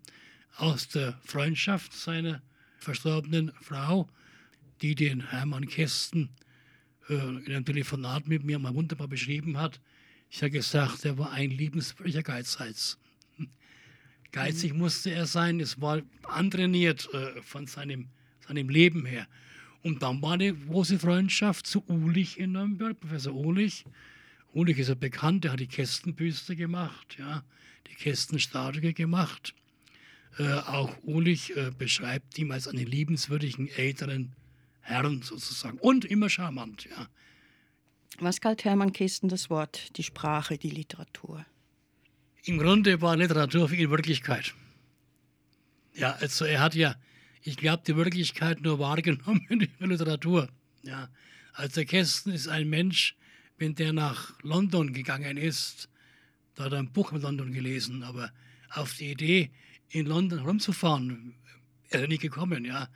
aus 0.56 0.88
der 0.88 1.18
Freundschaft 1.24 1.92
seiner 1.92 2.42
verstorbenen 2.78 3.52
Frau, 3.60 4.08
die 4.82 4.94
den 4.94 5.30
Hermann 5.30 5.66
Kästen 5.66 6.30
äh, 7.08 7.14
in 7.14 7.46
einem 7.46 7.64
Telefonat 7.64 8.26
mit 8.26 8.44
mir 8.44 8.58
mal 8.58 8.74
wunderbar 8.74 9.08
beschrieben 9.08 9.58
hat. 9.58 9.80
Ich 10.30 10.42
habe 10.42 10.50
gesagt, 10.50 11.04
er 11.04 11.18
war 11.18 11.32
ein 11.32 11.50
liebenswürdiger 11.50 12.22
Geizhals. 12.22 12.98
Geizig 14.32 14.72
mhm. 14.72 14.80
musste 14.80 15.10
er 15.10 15.26
sein, 15.26 15.60
es 15.60 15.80
war 15.80 16.02
antrainiert 16.24 17.08
äh, 17.14 17.40
von 17.42 17.66
seinem, 17.66 18.08
seinem 18.46 18.68
Leben 18.68 19.06
her. 19.06 19.26
Und 19.82 20.02
dann 20.02 20.20
war 20.20 20.32
eine 20.32 20.54
große 20.54 20.98
Freundschaft 20.98 21.66
zu 21.66 21.82
Ulich 21.88 22.38
in 22.38 22.52
Nürnberg, 22.52 22.98
Professor 22.98 23.34
Ulich. 23.34 23.84
Ulich 24.52 24.78
ist 24.78 24.88
ja 24.88 24.94
bekannt, 24.94 25.44
der 25.44 25.52
hat 25.52 25.60
die 25.60 25.66
Kästenbüste 25.66 26.56
gemacht, 26.56 27.16
ja, 27.18 27.44
die 27.86 27.94
Kästenstatue 27.94 28.92
gemacht. 28.92 29.54
Äh, 30.38 30.52
auch 30.52 30.94
Ulich 31.02 31.56
äh, 31.56 31.70
beschreibt 31.76 32.38
ihn 32.38 32.52
als 32.52 32.68
einen 32.68 32.86
liebenswürdigen 32.86 33.68
älteren 33.68 34.32
Herrn 34.80 35.22
sozusagen 35.22 35.78
und 35.78 36.04
immer 36.04 36.28
charmant, 36.28 36.86
ja. 36.90 37.08
Was 38.18 38.40
galt 38.40 38.64
Hermann 38.64 38.92
Kästen 38.92 39.28
das 39.28 39.50
Wort, 39.50 39.96
die 39.96 40.02
Sprache, 40.02 40.58
die 40.58 40.70
Literatur? 40.70 41.44
Im 42.44 42.58
Grunde 42.58 43.00
war 43.00 43.16
Literatur 43.16 43.68
für 43.68 43.76
ihn 43.76 43.90
Wirklichkeit. 43.90 44.54
Ja, 45.94 46.12
also 46.12 46.44
er 46.44 46.60
hat 46.60 46.74
ja, 46.74 46.96
ich 47.42 47.56
glaube, 47.56 47.82
die 47.86 47.96
Wirklichkeit 47.96 48.60
nur 48.60 48.78
wahrgenommen 48.78 49.46
über 49.78 49.86
Literatur. 49.86 50.48
Ja, 50.82 51.08
also 51.52 51.84
Kästen 51.84 52.32
ist 52.32 52.48
ein 52.48 52.68
Mensch, 52.68 53.16
wenn 53.58 53.74
der 53.74 53.92
nach 53.92 54.32
London 54.42 54.92
gegangen 54.92 55.36
ist, 55.36 55.88
da 56.54 56.64
hat 56.64 56.72
er 56.72 56.78
ein 56.78 56.92
Buch 56.92 57.12
in 57.12 57.20
London 57.20 57.52
gelesen, 57.52 58.02
aber 58.02 58.32
auf 58.70 58.94
die 58.94 59.10
Idee, 59.10 59.50
in 59.90 60.06
London 60.06 60.40
rumzufahren, 60.40 61.34
ist 61.84 61.94
er 61.94 62.08
nicht 62.08 62.22
gekommen. 62.22 62.64
Ja, 62.64 62.88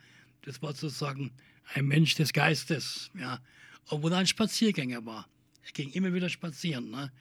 das 0.43 0.61
war 0.61 0.73
sozusagen 0.73 1.31
ein 1.73 1.85
Mensch 1.85 2.15
des 2.15 2.33
Geistes. 2.33 3.09
Ja, 3.17 3.39
obwohl 3.87 4.11
er 4.11 4.19
ein 4.19 4.27
Spaziergänger 4.27 5.05
war. 5.05 5.27
Er 5.65 5.71
ging 5.71 5.91
immer 5.91 6.13
wieder 6.13 6.29
spazieren. 6.29 6.91
Ne? 6.91 7.11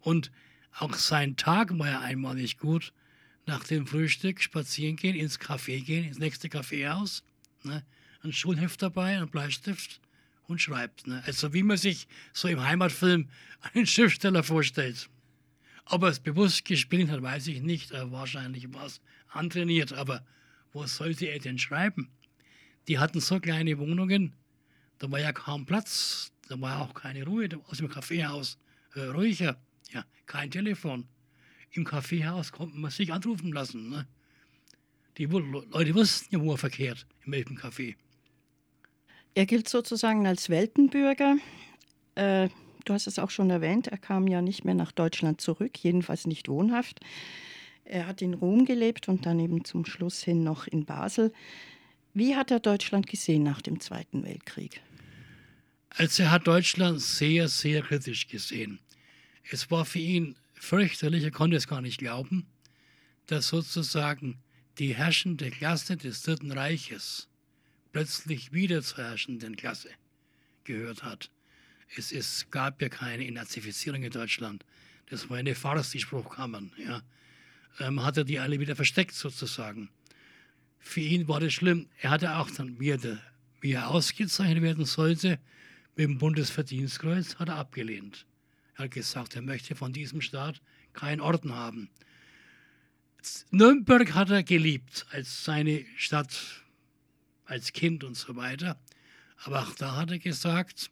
Und 0.00 0.30
auch 0.78 0.94
sein 0.94 1.36
Tag 1.36 1.76
war 1.78 1.88
ja 1.88 2.00
einmalig 2.00 2.58
gut. 2.58 2.92
Nach 3.46 3.64
dem 3.64 3.86
Frühstück 3.86 4.40
spazieren 4.40 4.96
gehen, 4.96 5.16
ins 5.16 5.40
Café 5.40 5.82
gehen, 5.84 6.04
ins 6.04 6.18
nächste 6.18 6.48
Kaffeehaus. 6.48 7.22
Ne? 7.62 7.84
Ein 8.22 8.32
Schulheft 8.32 8.82
dabei, 8.82 9.18
ein 9.18 9.28
Bleistift 9.28 10.00
und 10.46 10.60
schreibt. 10.60 11.06
Ne? 11.06 11.22
Also 11.26 11.52
wie 11.52 11.62
man 11.62 11.76
sich 11.76 12.06
so 12.32 12.48
im 12.48 12.62
Heimatfilm 12.62 13.28
einen 13.74 13.86
Schriftsteller 13.86 14.42
vorstellt. 14.42 15.08
Ob 15.86 16.02
er 16.02 16.10
es 16.10 16.20
bewusst 16.20 16.64
gespielt 16.64 17.10
hat, 17.10 17.22
weiß 17.22 17.48
ich 17.48 17.62
nicht. 17.62 17.90
Wahrscheinlich 17.90 18.72
war 18.72 18.86
es 18.86 19.00
antrainiert. 19.28 19.92
Aber 19.92 20.24
wo 20.72 20.86
sollte 20.86 21.26
er 21.26 21.40
denn 21.40 21.58
schreiben? 21.58 22.08
Die 22.86 22.98
hatten 22.98 23.20
so 23.20 23.40
kleine 23.40 23.78
Wohnungen, 23.78 24.32
da 25.00 25.10
war 25.10 25.18
ja 25.18 25.32
kaum 25.32 25.66
Platz, 25.66 26.30
da 26.48 26.60
war 26.60 26.82
auch 26.82 26.94
keine 26.94 27.24
Ruhe, 27.24 27.48
aus 27.68 27.78
dem 27.78 27.88
Kaffeehaus 27.88 28.58
äh, 28.94 29.00
ruhiger, 29.00 29.58
ja, 29.90 30.04
kein 30.26 30.50
Telefon. 30.50 31.08
Im 31.72 31.84
Kaffeehaus 31.84 32.52
konnte 32.52 32.76
man 32.76 32.90
sich 32.90 33.12
anrufen 33.12 33.52
lassen. 33.52 33.88
Ne? 33.88 34.06
Die 35.16 35.24
Leute 35.24 35.94
wussten 35.94 36.34
ja, 36.34 36.40
wo 36.40 36.52
er 36.52 36.58
verkehrt, 36.58 37.06
in 37.24 37.32
welchem 37.32 37.56
Café. 37.56 37.96
Er 39.34 39.46
gilt 39.46 39.68
sozusagen 39.68 40.26
als 40.26 40.50
Weltenbürger. 40.50 41.36
Äh, 42.16 42.48
du 42.84 42.92
hast 42.92 43.06
es 43.06 43.18
auch 43.18 43.30
schon 43.30 43.48
erwähnt, 43.48 43.86
er 43.86 43.98
kam 43.98 44.26
ja 44.26 44.42
nicht 44.42 44.64
mehr 44.64 44.74
nach 44.74 44.92
Deutschland 44.92 45.40
zurück, 45.40 45.78
jedenfalls 45.78 46.26
nicht 46.26 46.48
wohnhaft. 46.48 47.00
Er 47.84 48.06
hat 48.06 48.20
in 48.20 48.34
Rom 48.34 48.66
gelebt 48.66 49.08
und 49.08 49.24
dann 49.24 49.40
eben 49.40 49.64
zum 49.64 49.86
Schluss 49.86 50.22
hin 50.22 50.44
noch 50.44 50.66
in 50.66 50.84
Basel. 50.84 51.32
Wie 52.12 52.36
hat 52.36 52.50
er 52.50 52.60
Deutschland 52.60 53.06
gesehen 53.06 53.44
nach 53.44 53.62
dem 53.62 53.80
Zweiten 53.80 54.24
Weltkrieg? 54.24 54.82
Also 55.90 56.22
er 56.22 56.30
hat 56.30 56.46
Deutschland 56.46 57.00
sehr, 57.00 57.48
sehr 57.48 57.82
kritisch 57.82 58.28
gesehen. 58.28 58.78
Es 59.50 59.70
war 59.70 59.84
für 59.84 59.98
ihn 59.98 60.36
fürchterlich, 60.54 61.24
er 61.24 61.30
konnte 61.30 61.56
es 61.56 61.66
gar 61.66 61.80
nicht 61.80 61.98
glauben, 61.98 62.46
dass 63.26 63.48
sozusagen 63.48 64.38
die 64.78 64.94
herrschende 64.94 65.50
Klasse 65.50 65.96
des 65.96 66.22
Dritten 66.22 66.52
Reiches 66.52 67.28
plötzlich 67.92 68.52
wieder 68.52 68.82
zur 68.82 69.04
herrschenden 69.04 69.56
Klasse 69.56 69.90
gehört 70.64 71.02
hat. 71.02 71.30
Es, 71.96 72.12
es 72.12 72.46
gab 72.50 72.80
ja 72.80 72.88
keine 72.88 73.26
Entnazifizierung 73.26 74.02
in 74.02 74.12
Deutschland. 74.12 74.64
Das 75.06 75.28
war 75.28 75.38
eine 75.38 75.56
Farce, 75.56 75.90
die 75.90 75.98
Spruchkammern. 75.98 76.72
Ja. 76.78 77.02
Ähm, 77.80 78.04
hat 78.04 78.16
er 78.16 78.24
die 78.24 78.38
alle 78.38 78.60
wieder 78.60 78.76
versteckt 78.76 79.14
sozusagen. 79.14 79.88
Für 80.78 81.00
ihn 81.00 81.26
war 81.26 81.40
das 81.40 81.52
schlimm. 81.52 81.88
Er 82.00 82.10
hatte 82.10 82.36
auch 82.36 82.50
dann, 82.50 82.78
wie 82.78 82.90
er, 82.90 83.18
wie 83.60 83.72
er 83.72 83.88
ausgezeichnet 83.88 84.62
werden 84.62 84.84
sollte, 84.84 85.38
mit 86.00 86.08
dem 86.08 86.16
Bundesverdienstkreuz 86.16 87.36
hat 87.36 87.50
er 87.50 87.56
abgelehnt. 87.56 88.24
Er 88.76 88.84
hat 88.84 88.92
gesagt, 88.92 89.36
er 89.36 89.42
möchte 89.42 89.74
von 89.74 89.92
diesem 89.92 90.22
Staat 90.22 90.62
keinen 90.94 91.20
Orden 91.20 91.54
haben. 91.54 91.90
Nürnberg 93.50 94.14
hat 94.14 94.30
er 94.30 94.42
geliebt 94.42 95.04
als 95.10 95.44
seine 95.44 95.84
Stadt, 95.98 96.64
als 97.44 97.74
Kind 97.74 98.02
und 98.02 98.16
so 98.16 98.34
weiter. 98.34 98.80
Aber 99.44 99.60
auch 99.60 99.74
da 99.74 99.96
hat 99.96 100.10
er 100.10 100.18
gesagt, 100.18 100.90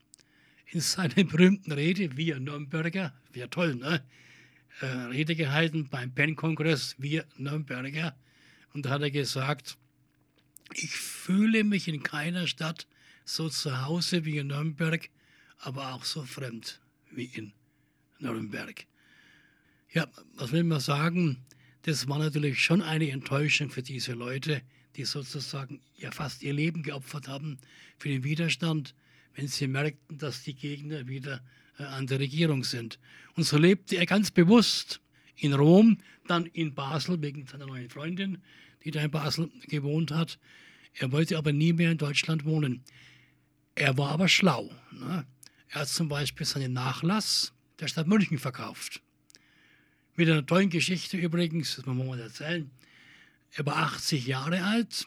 in 0.67 0.83
seiner 0.83 1.25
berühmten 1.25 1.73
Rede, 1.73 2.19
wir 2.19 2.39
Nürnberger, 2.39 3.15
wir 3.33 3.49
toll, 3.49 3.77
ne? 3.77 4.05
Äh, 4.83 4.87
Rede 4.87 5.35
gehalten 5.35 5.89
beim 5.89 6.13
PEN-Kongress, 6.13 6.97
wir 6.99 7.25
Nürnberger. 7.39 8.15
Und 8.75 8.85
da 8.85 8.91
hat 8.91 9.01
er 9.01 9.11
gesagt, 9.11 9.79
ich 10.75 10.91
fühle 10.91 11.65
mich 11.65 11.89
in 11.89 12.03
keiner 12.03 12.47
Stadt 12.47 12.87
so 13.29 13.51
zu 13.51 13.85
Hause 13.85 14.25
wie 14.25 14.39
in 14.39 14.47
Nürnberg, 14.47 15.11
aber 15.59 15.93
auch 15.93 16.05
so 16.05 16.25
fremd 16.25 16.81
wie 17.11 17.27
in 17.27 17.53
Nürnberg. 18.19 18.87
Ja, 19.93 20.07
was 20.37 20.53
will 20.53 20.65
man 20.65 20.81
sagen? 20.81 21.45
Das 21.83 22.09
war 22.09 22.19
natürlich 22.19 22.63
schon 22.63 22.81
eine 22.81 23.11
Enttäuschung 23.11 23.71
für 23.71 23.83
diese 23.83 24.13
Leute, 24.15 24.63
die 24.97 25.05
sozusagen 25.05 25.81
ja 25.97 26.11
fast 26.11 26.43
ihr 26.43 26.55
Leben 26.55 26.83
geopfert 26.83 27.29
haben 27.29 27.59
für 27.99 28.09
den 28.09 28.25
Widerstand, 28.25 28.95
wenn 29.35 29.47
sie 29.47 29.69
merkten, 29.69 30.17
dass 30.19 30.43
die 30.43 30.55
Gegner 30.55 31.07
wieder 31.07 31.43
äh, 31.79 31.85
an 31.85 32.07
der 32.07 32.21
Regierung 32.21 32.65
sind. 32.65 32.99
Und 33.35 33.45
so 33.45 33.59
lebte 33.59 33.97
er 33.97 34.07
ganz 34.07 34.31
bewusst 34.31 35.01
in 35.37 35.53
Rom, 35.53 35.99
dann 36.27 36.47
in 36.47 36.75
Basel 36.75 37.21
wegen 37.21 37.47
seiner 37.47 37.67
neuen 37.67 37.91
Freundin, 37.91 38.39
die 38.85 38.91
da 38.91 39.03
in 39.03 39.11
Basel 39.11 39.51
gewohnt 39.67 40.13
hat. 40.13 40.39
Er 40.95 41.13
wollte 41.13 41.37
aber 41.37 41.53
nie 41.53 41.75
mehr 41.75 41.93
in 41.93 41.99
Deutschland 41.99 42.45
wohnen. 42.45 42.83
Er 43.79 43.97
war 43.97 44.11
aber 44.11 44.27
schlau. 44.27 44.69
Ne? 44.91 45.25
Er 45.69 45.81
hat 45.83 45.89
zum 45.89 46.09
Beispiel 46.09 46.45
seinen 46.45 46.73
Nachlass 46.73 47.53
der 47.79 47.87
Stadt 47.87 48.09
München 48.09 48.37
verkauft. 48.37 49.01
Mit 50.17 50.29
einer 50.29 50.45
tollen 50.45 50.69
Geschichte 50.69 51.17
übrigens, 51.17 51.77
das 51.77 51.87
muss 51.87 52.05
man 52.05 52.19
erzählen. 52.19 52.69
Er 53.53 53.67
war 53.67 53.77
80 53.77 54.27
Jahre 54.27 54.65
alt 54.65 55.07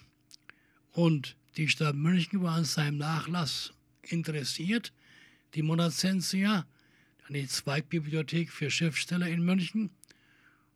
und 0.94 1.36
die 1.58 1.68
Stadt 1.68 1.96
München 1.96 2.44
war 2.44 2.56
an 2.56 2.64
seinem 2.64 2.98
Nachlass 2.98 3.74
interessiert. 4.04 4.94
Die 5.54 5.64
Monacensia, 5.64 6.66
eine 7.28 7.46
Zweigbibliothek 7.48 8.54
für 8.54 8.72
Schriftsteller 8.72 9.28
in 9.28 9.44
München. 9.44 9.90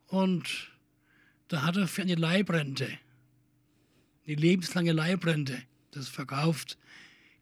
Und 0.08 0.70
da 1.48 1.62
hat 1.62 1.78
er 1.78 1.88
für 1.88 2.02
eine 2.02 2.16
Leibrente, 2.16 2.90
eine 4.26 4.36
lebenslange 4.36 4.92
Leibrente, 4.92 5.62
das 5.92 6.08
verkauft 6.08 6.76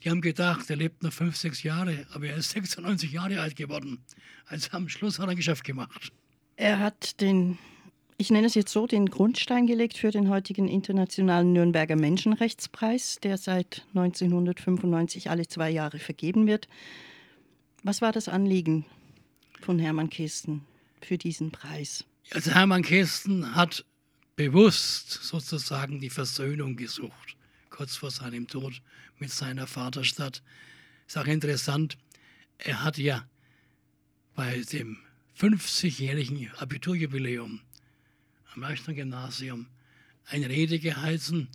die 0.04 0.10
haben 0.10 0.20
gedacht, 0.20 0.68
er 0.68 0.76
lebt 0.76 1.02
noch 1.02 1.12
fünf, 1.12 1.36
sechs 1.36 1.62
Jahre, 1.62 2.06
aber 2.12 2.26
er 2.26 2.36
ist 2.36 2.50
96 2.50 3.10
Jahre 3.10 3.40
alt 3.40 3.56
geworden. 3.56 4.04
Also 4.46 4.68
am 4.72 4.88
Schluss 4.88 5.18
hat 5.18 5.26
er 5.26 5.30
ein 5.30 5.36
Geschäft 5.36 5.64
gemacht. 5.64 6.12
Er 6.56 6.78
hat 6.78 7.22
den, 7.22 7.58
ich 8.18 8.30
nenne 8.30 8.46
es 8.46 8.54
jetzt 8.54 8.70
so, 8.70 8.86
den 8.86 9.06
Grundstein 9.06 9.66
gelegt 9.66 9.96
für 9.96 10.10
den 10.10 10.28
heutigen 10.28 10.68
Internationalen 10.68 11.54
Nürnberger 11.54 11.96
Menschenrechtspreis, 11.96 13.18
der 13.22 13.38
seit 13.38 13.86
1995 13.94 15.30
alle 15.30 15.48
zwei 15.48 15.70
Jahre 15.70 15.98
vergeben 15.98 16.46
wird. 16.46 16.68
Was 17.82 18.02
war 18.02 18.12
das 18.12 18.28
Anliegen 18.28 18.84
von 19.62 19.78
Hermann 19.78 20.10
Kästen 20.10 20.66
für 21.00 21.16
diesen 21.16 21.50
Preis? 21.50 22.04
Also 22.30 22.50
Hermann 22.50 22.82
Kästen 22.82 23.54
hat 23.54 23.86
bewusst 24.36 25.10
sozusagen 25.22 25.98
die 26.00 26.10
Versöhnung 26.10 26.76
gesucht 26.76 27.36
kurz 27.74 27.96
vor 27.96 28.12
seinem 28.12 28.46
Tod 28.46 28.80
mit 29.18 29.32
seiner 29.32 29.66
Vaterstadt. 29.66 30.44
Ist 31.08 31.18
auch 31.18 31.26
interessant, 31.26 31.98
er 32.58 32.84
hat 32.84 32.98
ja 32.98 33.28
bei 34.36 34.62
dem 34.72 34.98
50-jährigen 35.36 36.52
Abiturjubiläum 36.52 37.60
am 38.54 38.60
Leuchtner 38.62 38.94
Gymnasium 38.94 39.66
eine 40.26 40.48
Rede 40.48 40.78
gehalten 40.78 41.48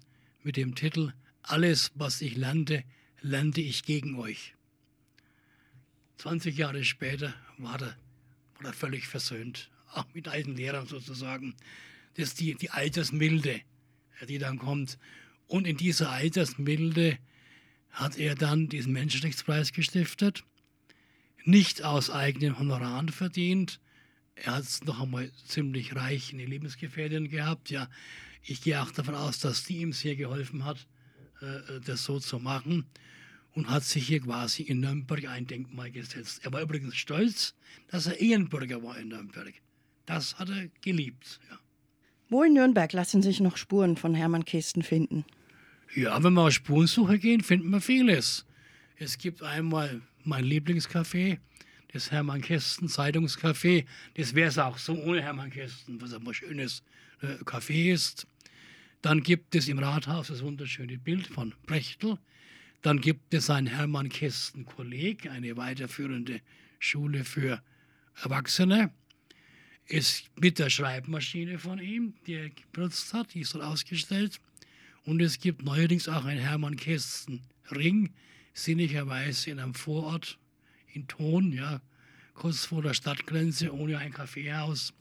mit 0.44 0.58
dem 0.58 0.76
Titel 0.76 1.14
Alles, 1.42 1.92
was 1.96 2.20
ich 2.20 2.36
lernte, 2.36 2.84
lernte 3.22 3.62
ich 3.62 3.84
gegen 3.84 4.20
euch. 4.20 4.56
20 6.18 6.58
Jahre 6.58 6.84
später 6.84 7.34
war 7.58 7.82
er, 7.82 7.98
war 8.56 8.66
er 8.66 8.74
völlig 8.74 9.08
versöhnt, 9.08 9.70
auch 9.94 10.14
mit 10.14 10.28
alten 10.28 10.58
Lehrern 10.58 10.86
sozusagen. 10.86 11.56
Das 12.16 12.28
ist 12.28 12.42
die, 12.42 12.56
die 12.56 12.72
Altersmilde, 12.72 13.62
die 14.28 14.38
dann 14.38 14.58
kommt. 14.58 14.98
Und 15.50 15.66
in 15.66 15.78
dieser 15.78 16.12
Altersmilde 16.12 17.18
hat 17.90 18.20
er 18.20 18.36
dann 18.36 18.70
diesen 18.70 18.94
Menschenrechtspreis 18.94 19.74
gestiftet. 19.74 20.44
Nicht 21.44 21.84
aus 21.84 22.12
eigenen 22.12 22.60
Honoraren 22.60 23.10
verdient. 23.10 23.80
Er 24.36 24.58
hat 24.58 24.64
es 24.64 24.84
noch 24.84 25.02
einmal 25.02 25.32
ziemlich 25.48 25.96
reich 25.96 26.32
in 26.32 26.38
die 26.38 26.46
Lebensgefährtin 26.46 27.30
gehabt. 27.30 27.72
Ja, 27.72 27.90
ich 28.44 28.62
gehe 28.62 28.80
auch 28.80 28.92
davon 28.92 29.16
aus, 29.16 29.40
dass 29.40 29.64
die 29.64 29.78
ihm 29.78 29.92
sehr 29.92 30.16
geholfen 30.16 30.66
hat, 30.66 30.88
äh, 31.42 31.82
das 31.84 32.04
so 32.04 32.20
zu 32.20 32.38
machen. 32.40 32.86
und 33.54 33.68
hat 33.68 33.84
sich 33.84 34.06
hier 34.06 34.22
quasi 34.22 34.62
in 34.62 34.80
Nürnberg 34.80 35.26
ein 35.26 35.48
Denkmal 35.48 35.90
gesetzt. 35.90 36.42
Er 36.44 36.54
war 36.54 36.62
übrigens 36.62 36.96
stolz, 36.96 37.56
dass 37.88 38.06
er 38.06 38.20
Ehrenbürger 38.20 38.84
war 38.84 38.98
in 39.00 39.08
Nürnberg. 39.08 39.54
Das 40.06 40.38
hat 40.38 40.50
er 40.50 40.70
geliebt. 40.82 41.40
Ja. 41.50 41.60
Wo 42.30 42.44
in 42.44 42.54
Nürnberg 42.54 42.94
lassen 42.94 43.24
sich 43.24 43.40
noch 43.40 43.58
Spuren 43.58 43.98
von 43.98 44.14
Hermann 44.14 44.46
Kästen 44.46 44.84
finden? 44.84 45.26
Ja, 45.96 46.24
wenn 46.24 46.34
wir 46.34 46.42
auf 46.44 46.54
Spurensuche 46.54 47.18
gehen, 47.18 47.42
finden 47.42 47.72
wir 47.72 47.82
vieles. 47.82 48.46
Es 48.98 49.18
gibt 49.18 49.42
einmal 49.42 50.02
mein 50.24 50.46
Lieblingscafé, 50.46 51.40
das 51.92 52.12
Hermann 52.12 52.42
Kästen 52.42 52.88
Zeitungscafé. 52.88 53.86
Das 54.14 54.36
wäre 54.36 54.50
es 54.50 54.60
auch 54.60 54.78
so 54.78 54.94
ohne 54.94 55.24
Hermann 55.24 55.50
Kästen, 55.50 56.00
was 56.00 56.14
ein 56.14 56.34
schönes 56.34 56.84
äh, 57.22 57.44
Café 57.44 57.92
ist. 57.92 58.28
Dann 59.02 59.24
gibt 59.24 59.56
es 59.56 59.68
im 59.68 59.80
Rathaus 59.80 60.28
das 60.28 60.44
wunderschöne 60.44 61.00
Bild 61.00 61.26
von 61.26 61.56
Brechtel. 61.66 62.20
Dann 62.84 63.02
gibt 63.02 63.34
es 63.34 63.50
ein 63.50 63.66
Hermann 63.66 64.10
Kästen 64.10 64.66
Kolleg, 64.66 65.28
eine 65.28 65.58
weiterführende 65.58 66.42
Schule 66.78 67.24
für 67.24 67.64
Erwachsene. 68.24 68.92
Ist 69.88 70.30
mit 70.40 70.60
der 70.60 70.70
Schreibmaschine 70.70 71.58
von 71.58 71.80
ihm, 71.80 72.14
die 72.28 72.34
er 72.34 72.52
benutzt 72.74 73.12
hat, 73.16 73.34
die 73.34 73.40
ist 73.40 73.56
dort 73.56 73.64
ausgestellt. 73.64 74.40
Und 75.10 75.24
es 75.24 75.40
gibt 75.40 75.64
neuerdings 75.64 76.08
auch 76.08 76.26
einen 76.26 76.40
Hermann 76.40 76.76
Kästen 76.76 77.42
Ring, 77.72 78.14
sinnigerweise 78.54 79.50
in 79.50 79.58
einem 79.58 79.74
Vorort 79.74 80.38
in 80.86 81.08
Thon, 81.08 81.52
ja, 81.52 81.82
kurz 82.36 82.66
vor 82.66 82.84
der 82.84 82.94
Stadtgrenze, 82.94 83.74
ohne 83.74 83.98
ein 83.98 84.14
Kaffeehaus. 84.14 84.94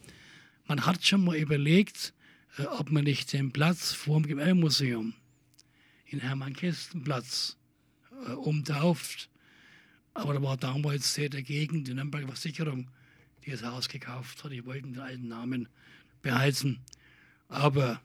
Man 0.66 0.87
hat 0.87 1.05
schon 1.05 1.27
mal 1.27 1.37
überlegt, 1.37 2.14
äh, 2.57 2.62
ob 2.62 2.90
man 2.90 3.05
nicht 3.05 3.35
den 3.35 3.53
Platz 3.53 3.92
vor 3.92 4.18
dem 4.18 4.27
Gewerbemuseum 4.27 5.12
in 6.07 6.21
Hermann-Kästen-Platz 6.21 7.59
äh, 8.27 8.31
umtauft. 8.31 9.29
Aber 10.14 10.33
da 10.33 10.42
war 10.42 10.57
damals 10.57 11.12
sehr 11.12 11.29
dagegen, 11.29 11.85
die 11.85 11.92
Nürnberger 11.92 12.29
Versicherung, 12.29 12.90
die 13.44 13.51
das 13.51 13.62
Haus 13.62 13.90
gekauft 13.90 14.42
hat. 14.42 14.53
Die 14.53 14.64
wollten 14.64 14.94
den 14.94 15.03
alten 15.03 15.29
Namen 15.29 15.68
behalten. 16.23 16.81
Aber 17.49 18.01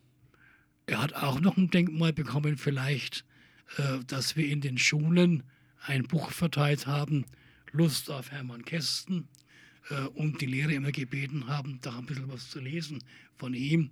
er 0.85 1.01
hat 1.01 1.13
auch 1.13 1.39
noch 1.39 1.57
ein 1.57 1.69
Denkmal 1.69 2.13
bekommen, 2.13 2.57
vielleicht, 2.57 3.25
äh, 3.77 3.99
dass 4.07 4.35
wir 4.35 4.47
in 4.47 4.61
den 4.61 4.77
Schulen 4.77 5.43
ein 5.85 6.03
Buch 6.03 6.31
verteilt 6.31 6.87
haben, 6.87 7.25
Lust 7.71 8.09
auf 8.09 8.31
Hermann 8.31 8.65
Kästen, 8.65 9.27
äh, 9.89 10.05
und 10.07 10.41
die 10.41 10.45
Lehrer 10.45 10.71
immer 10.71 10.91
gebeten 10.91 11.47
haben, 11.47 11.79
da 11.81 11.97
ein 11.97 12.05
bisschen 12.05 12.31
was 12.31 12.49
zu 12.49 12.59
lesen 12.59 13.03
von 13.37 13.53
ihm. 13.53 13.91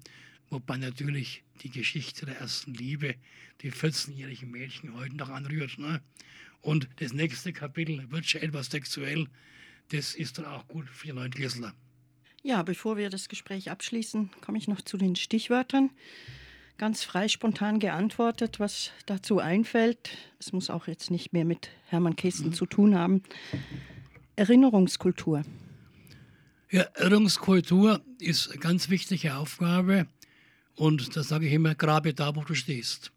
Wobei 0.50 0.78
natürlich 0.78 1.44
die 1.62 1.70
Geschichte 1.70 2.26
der 2.26 2.40
ersten 2.40 2.74
Liebe 2.74 3.16
die 3.62 3.72
14-jährigen 3.72 4.52
Mädchen 4.52 4.94
heute 4.96 5.16
noch 5.16 5.30
anrührt. 5.30 5.78
Ne? 5.78 6.02
Und 6.62 6.90
das 6.98 7.14
nächste 7.14 7.54
Kapitel 7.54 8.10
wird 8.12 8.26
schon 8.26 8.42
etwas 8.42 8.68
sexuell. 8.68 9.28
Das 9.90 10.16
ist 10.16 10.38
dann 10.38 10.46
auch 10.46 10.68
gut 10.68 10.90
für 10.90 11.08
die 11.08 11.14
Neunklässler. 11.14 11.74
Ja, 12.44 12.64
bevor 12.64 12.98
wir 12.98 13.10
das 13.10 13.30
Gespräch 13.30 13.70
abschließen, 13.70 14.32
komme 14.42 14.58
ich 14.58 14.68
noch 14.68 14.82
zu 14.82 14.98
den 14.98 15.16
Stichwörtern 15.16 15.92
ganz 16.78 17.04
frei 17.04 17.28
spontan 17.28 17.80
geantwortet, 17.80 18.60
was 18.60 18.92
dazu 19.06 19.40
einfällt. 19.40 20.18
Es 20.40 20.54
muss 20.54 20.70
auch 20.70 20.88
jetzt 20.88 21.12
nicht 21.12 21.34
mehr 21.34 21.46
mit 21.46 21.70
Hermann 21.86 22.16
Kästen 22.16 22.48
mhm. 22.48 22.54
zu 22.54 22.66
tun 22.66 22.96
haben. 22.96 23.24
Erinnerungskultur. 24.36 25.44
Ja, 26.72 26.84
Erinnerungskultur 26.94 28.02
ist 28.20 28.50
eine 28.50 28.60
ganz 28.60 28.90
wichtige 28.90 29.36
Aufgabe 29.36 30.08
und 30.76 31.16
das 31.16 31.28
sage 31.28 31.48
ich 31.48 31.54
immer, 31.54 31.76
grabe 31.76 32.14
da, 32.14 32.36
wo 32.36 32.44
du 32.44 32.56
stehst. 32.56 33.12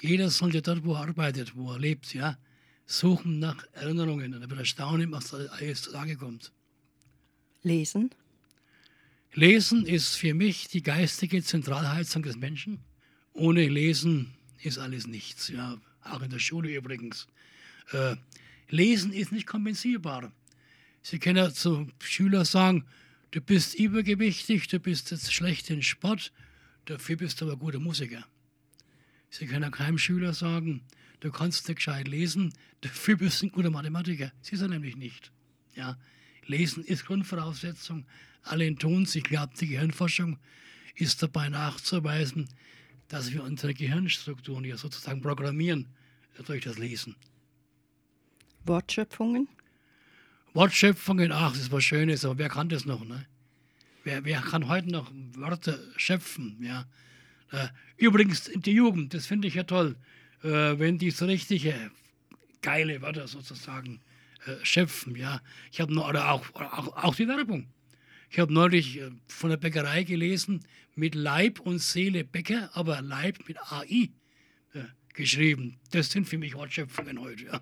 Jeder 0.00 0.30
sollte 0.30 0.62
dort, 0.62 0.84
wo 0.84 0.94
er 0.94 1.00
arbeitet, 1.02 1.56
wo 1.56 1.72
er 1.72 1.78
lebt, 1.78 2.14
ja, 2.14 2.38
suchen 2.86 3.38
nach 3.38 3.64
Erinnerungen 3.72 4.34
und 4.34 4.42
er 4.42 4.48
wird 4.48 4.60
erstaunen, 4.60 5.12
was 5.12 5.30
da 5.30 5.36
alles 5.36 5.82
zutage 5.82 6.16
kommt. 6.16 6.52
Lesen? 7.62 8.10
Lesen 9.32 9.86
ist 9.86 10.16
für 10.16 10.34
mich 10.34 10.68
die 10.68 10.82
geistige 10.82 11.42
Zentralheizung 11.42 12.22
des 12.22 12.36
Menschen. 12.36 12.80
Ohne 13.32 13.68
Lesen 13.68 14.34
ist 14.60 14.78
alles 14.78 15.06
nichts. 15.06 15.48
Ja, 15.48 15.80
auch 16.02 16.20
in 16.22 16.30
der 16.30 16.40
Schule 16.40 16.74
übrigens. 16.74 17.28
Äh, 17.92 18.16
Lesen 18.68 19.12
ist 19.12 19.30
nicht 19.30 19.46
kompensierbar. 19.46 20.32
Sie 21.02 21.18
können 21.20 21.36
ja 21.36 21.52
zu 21.52 21.88
Schülern 22.00 22.44
sagen, 22.44 22.84
du 23.30 23.40
bist 23.40 23.74
übergewichtig, 23.74 24.66
du 24.66 24.80
bist 24.80 25.12
jetzt 25.12 25.32
schlecht 25.32 25.70
in 25.70 25.82
Sport, 25.82 26.32
dafür 26.86 27.16
bist 27.16 27.40
du 27.40 27.46
aber 27.46 27.56
guter 27.56 27.78
Musiker. 27.78 28.26
Sie 29.30 29.46
können 29.46 29.70
keinem 29.70 29.98
Schüler 29.98 30.34
sagen, 30.34 30.82
du 31.20 31.30
kannst 31.30 31.68
nicht 31.68 31.76
gescheit 31.76 32.08
lesen, 32.08 32.52
dafür 32.80 33.16
bist 33.16 33.42
du 33.42 33.46
ein 33.46 33.52
guter 33.52 33.70
Mathematiker. 33.70 34.32
Sie 34.42 34.56
ist 34.56 34.60
er 34.60 34.68
nämlich 34.68 34.96
nicht. 34.96 35.30
Ja, 35.76 35.96
Lesen 36.46 36.84
ist 36.84 37.06
Grundvoraussetzung 37.06 38.04
allen 38.42 38.78
tun 38.78 39.08
Ich 39.12 39.22
glaube, 39.22 39.52
die 39.58 39.68
Gehirnforschung 39.68 40.38
ist 40.94 41.22
dabei 41.22 41.48
nachzuweisen, 41.48 42.48
dass 43.08 43.32
wir 43.32 43.42
unsere 43.42 43.74
Gehirnstrukturen 43.74 44.64
ja 44.64 44.76
sozusagen 44.76 45.20
programmieren 45.20 45.88
durch 46.46 46.64
das 46.64 46.78
Lesen. 46.78 47.16
Wortschöpfungen? 48.64 49.48
Wortschöpfungen, 50.52 51.32
ach, 51.32 51.52
das 51.52 51.62
ist 51.62 51.72
was 51.72 51.84
Schönes, 51.84 52.24
aber 52.24 52.38
wer 52.38 52.48
kann 52.48 52.68
das 52.68 52.84
noch? 52.84 53.04
Ne? 53.04 53.26
Wer, 54.04 54.24
wer 54.24 54.40
kann 54.40 54.68
heute 54.68 54.90
noch 54.90 55.10
Wörter 55.34 55.78
schöpfen? 55.96 56.58
Ja? 56.62 56.86
Äh, 57.52 57.68
übrigens, 57.96 58.50
die 58.54 58.72
Jugend, 58.72 59.14
das 59.14 59.26
finde 59.26 59.48
ich 59.48 59.54
ja 59.54 59.64
toll, 59.64 59.96
äh, 60.42 60.48
wenn 60.78 60.98
die 60.98 61.10
so 61.10 61.26
richtige 61.26 61.90
geile 62.62 63.00
Wörter 63.02 63.28
sozusagen 63.28 64.00
äh, 64.46 64.64
schöpfen. 64.64 65.16
Ja? 65.16 65.40
Ich 65.70 65.80
habe 65.80 65.94
noch, 65.94 66.08
oder 66.08 66.30
auch, 66.30 66.54
auch, 66.54 66.96
auch 66.96 67.14
die 67.14 67.28
Werbung. 67.28 67.68
Ich 68.30 68.38
habe 68.38 68.52
neulich 68.52 69.00
äh, 69.00 69.10
von 69.26 69.50
der 69.50 69.56
Bäckerei 69.56 70.04
gelesen, 70.04 70.60
mit 70.94 71.14
Leib 71.16 71.60
und 71.60 71.80
Seele 71.80 72.24
Bäcker, 72.24 72.70
aber 72.74 73.02
Leib 73.02 73.38
mit 73.48 73.58
AI 73.58 74.10
äh, 74.72 74.84
geschrieben. 75.14 75.78
Das 75.90 76.10
sind 76.10 76.28
für 76.28 76.38
mich 76.38 76.54
Wortschöpfungen 76.54 77.20
heute. 77.20 77.44
Ja. 77.46 77.60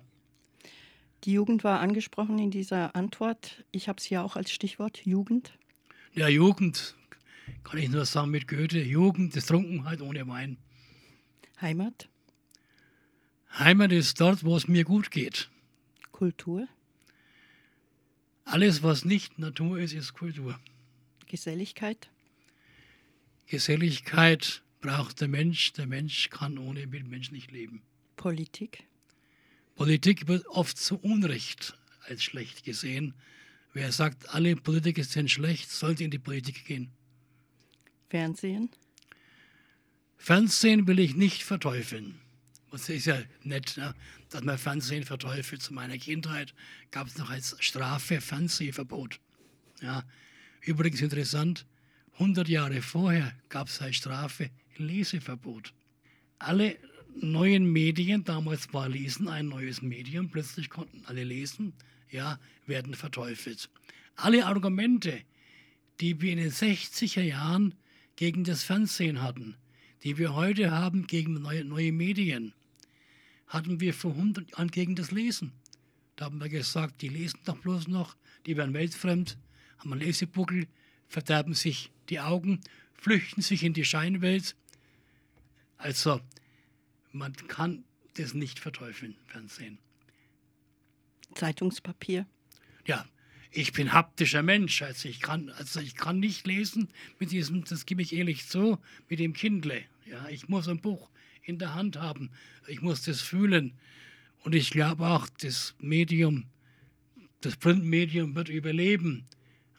Die 1.23 1.33
Jugend 1.33 1.63
war 1.63 1.79
angesprochen 1.79 2.37
in 2.37 2.51
dieser 2.51 2.95
Antwort. 2.95 3.65
Ich 3.71 3.89
habe 3.89 3.97
es 3.97 4.09
ja 4.09 4.21
auch 4.21 4.35
als 4.35 4.51
Stichwort 4.51 5.05
Jugend. 5.05 5.57
Ja, 6.13 6.27
Jugend, 6.27 6.95
kann 7.63 7.79
ich 7.79 7.89
nur 7.89 8.05
sagen 8.05 8.29
mit 8.29 8.47
Goethe, 8.47 8.81
Jugend 8.81 9.35
ist 9.35 9.47
Trunkenheit 9.47 10.01
ohne 10.01 10.27
Wein. 10.27 10.57
Heimat? 11.59 12.09
Heimat 13.57 13.91
ist 13.91 14.21
dort, 14.21 14.43
wo 14.43 14.55
es 14.55 14.67
mir 14.67 14.83
gut 14.83 15.09
geht. 15.09 15.49
Kultur? 16.11 16.67
Alles, 18.51 18.81
was 18.81 19.05
nicht 19.05 19.37
Natur 19.37 19.77
ist, 19.79 19.93
ist 19.93 20.13
Kultur. 20.13 20.59
Geselligkeit? 21.27 22.09
Geselligkeit 23.45 24.63
braucht 24.81 25.21
der 25.21 25.27
Mensch. 25.27 25.73
Der 25.73 25.85
Mensch 25.85 26.31
kann 26.31 26.57
ohne 26.57 26.87
Mitmensch 26.87 27.29
nicht 27.31 27.51
leben. 27.51 27.83
Politik? 28.15 28.85
Politik 29.75 30.27
wird 30.27 30.47
oft 30.47 30.79
zu 30.79 30.97
Unrecht 30.97 31.77
als 32.07 32.23
schlecht 32.23 32.63
gesehen. 32.63 33.13
Wer 33.73 33.91
sagt, 33.91 34.29
alle 34.29 34.55
Politiker 34.55 35.03
sind 35.03 35.29
schlecht, 35.29 35.69
sollte 35.69 36.03
in 36.03 36.09
die 36.09 36.17
Politik 36.17 36.65
gehen. 36.65 36.89
Fernsehen? 38.09 38.71
Fernsehen 40.17 40.87
will 40.87 40.97
ich 40.97 41.13
nicht 41.15 41.43
verteufeln. 41.43 42.19
Das 42.71 42.87
ist 42.89 43.05
ja 43.05 43.17
nett, 43.43 43.77
ne? 43.77 43.95
dass 44.29 44.43
man 44.43 44.57
Fernsehen 44.57 45.03
verteufelt. 45.03 45.61
Zu 45.61 45.73
meiner 45.73 45.97
Kindheit 45.97 46.53
gab 46.91 47.07
es 47.07 47.17
noch 47.17 47.29
als 47.29 47.55
Strafe 47.59 48.21
Fernsehverbot. 48.21 49.19
Ja. 49.81 50.03
Übrigens 50.61 51.01
interessant, 51.01 51.65
100 52.13 52.47
Jahre 52.47 52.81
vorher 52.81 53.33
gab 53.47 53.69
es 53.69 53.81
als 53.81 53.95
Strafe 53.95 54.49
Leseverbot. 54.77 55.73
Alle 56.37 56.77
neuen 57.15 57.71
Medien, 57.71 58.23
damals 58.23 58.73
war 58.73 58.87
Lesen 58.89 59.27
ein 59.27 59.47
neues 59.47 59.81
Medium, 59.81 60.29
plötzlich 60.29 60.69
konnten 60.69 61.03
alle 61.05 61.23
lesen, 61.23 61.73
ja, 62.09 62.39
werden 62.65 62.93
verteufelt. 62.93 63.69
Alle 64.15 64.45
Argumente, 64.45 65.21
die 65.99 66.21
wir 66.21 66.31
in 66.31 66.37
den 66.37 66.51
60er 66.51 67.21
Jahren 67.21 67.75
gegen 68.15 68.43
das 68.43 68.63
Fernsehen 68.63 69.21
hatten, 69.21 69.55
die 70.03 70.17
wir 70.17 70.35
heute 70.35 70.71
haben 70.71 71.07
gegen 71.07 71.33
neue, 71.33 71.63
neue 71.63 71.91
Medien, 71.91 72.53
hatten 73.49 73.81
wir 73.81 73.93
vor 73.93 74.11
100 74.11 74.51
Jahren 74.51 74.71
gegen 74.71 74.95
das 74.95 75.11
Lesen. 75.11 75.51
Da 76.15 76.25
haben 76.25 76.39
wir 76.39 76.49
gesagt, 76.49 77.01
die 77.01 77.09
lesen 77.09 77.39
doch 77.45 77.57
bloß 77.57 77.87
noch, 77.87 78.15
die 78.45 78.55
werden 78.55 78.73
weltfremd, 78.73 79.37
haben 79.79 79.91
einen 79.91 80.01
Lesebuckel, 80.01 80.67
verderben 81.07 81.53
sich 81.53 81.91
die 82.09 82.19
Augen, 82.19 82.61
flüchten 82.93 83.41
sich 83.41 83.63
in 83.63 83.73
die 83.73 83.85
Scheinwelt. 83.85 84.55
Also, 85.77 86.21
man 87.11 87.33
kann 87.47 87.83
das 88.15 88.33
nicht 88.33 88.59
verteufeln, 88.59 89.15
Fernsehen. 89.25 89.79
Zeitungspapier? 91.33 92.27
Ja, 92.85 93.05
ich 93.51 93.71
bin 93.71 93.93
haptischer 93.93 94.43
Mensch. 94.43 94.81
Also 94.81 95.09
ich 95.09 95.21
kann, 95.21 95.49
also 95.51 95.79
ich 95.79 95.95
kann 95.95 96.19
nicht 96.19 96.45
lesen 96.45 96.89
mit 97.17 97.31
diesem, 97.31 97.63
das 97.63 97.85
gebe 97.85 98.01
ich 98.01 98.13
ehrlich 98.13 98.47
zu, 98.47 98.77
mit 99.07 99.19
dem 99.19 99.33
Kindle. 99.33 99.83
Ja, 100.05 100.27
ich 100.27 100.49
muss 100.49 100.67
ein 100.67 100.81
Buch 100.81 101.09
in 101.49 101.59
der 101.59 101.75
Hand 101.75 101.97
haben. 101.97 102.29
Ich 102.67 102.81
muss 102.81 103.01
das 103.01 103.21
fühlen. 103.21 103.73
Und 104.43 104.55
ich 104.55 104.69
glaube 104.69 105.07
auch, 105.07 105.27
das 105.41 105.75
Medium, 105.79 106.45
das 107.41 107.57
Printmedium 107.57 108.35
wird 108.35 108.49
überleben. 108.49 109.25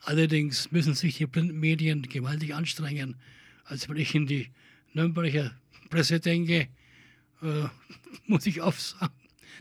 Allerdings 0.03 0.71
müssen 0.71 0.93
sich 0.93 1.17
die 1.17 1.27
Printmedien 1.27 2.03
gewaltig 2.03 2.53
anstrengen. 2.53 3.15
Als 3.63 3.87
wenn 3.89 3.97
ich 3.97 4.13
in 4.13 4.27
die 4.27 4.49
Nürnberger 4.93 5.55
Presse 5.89 6.19
denke, 6.19 6.67
äh, 7.41 7.67
muss 8.27 8.45
ich 8.45 8.61
auch 8.61 8.73
sagen, 8.73 9.13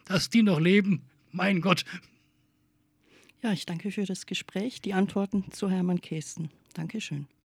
dass 0.05 0.29
die 0.29 0.43
noch 0.43 0.61
leben. 0.61 1.03
Mein 1.33 1.61
Gott. 1.61 1.85
Ja, 3.43 3.53
ich 3.53 3.65
danke 3.65 3.91
für 3.91 4.05
das 4.05 4.27
Gespräch, 4.27 4.83
die 4.83 4.93
Antworten 4.93 5.51
zu 5.53 5.71
Hermann 5.71 6.01
Kästen. 6.01 6.51
Dankeschön. 6.75 7.27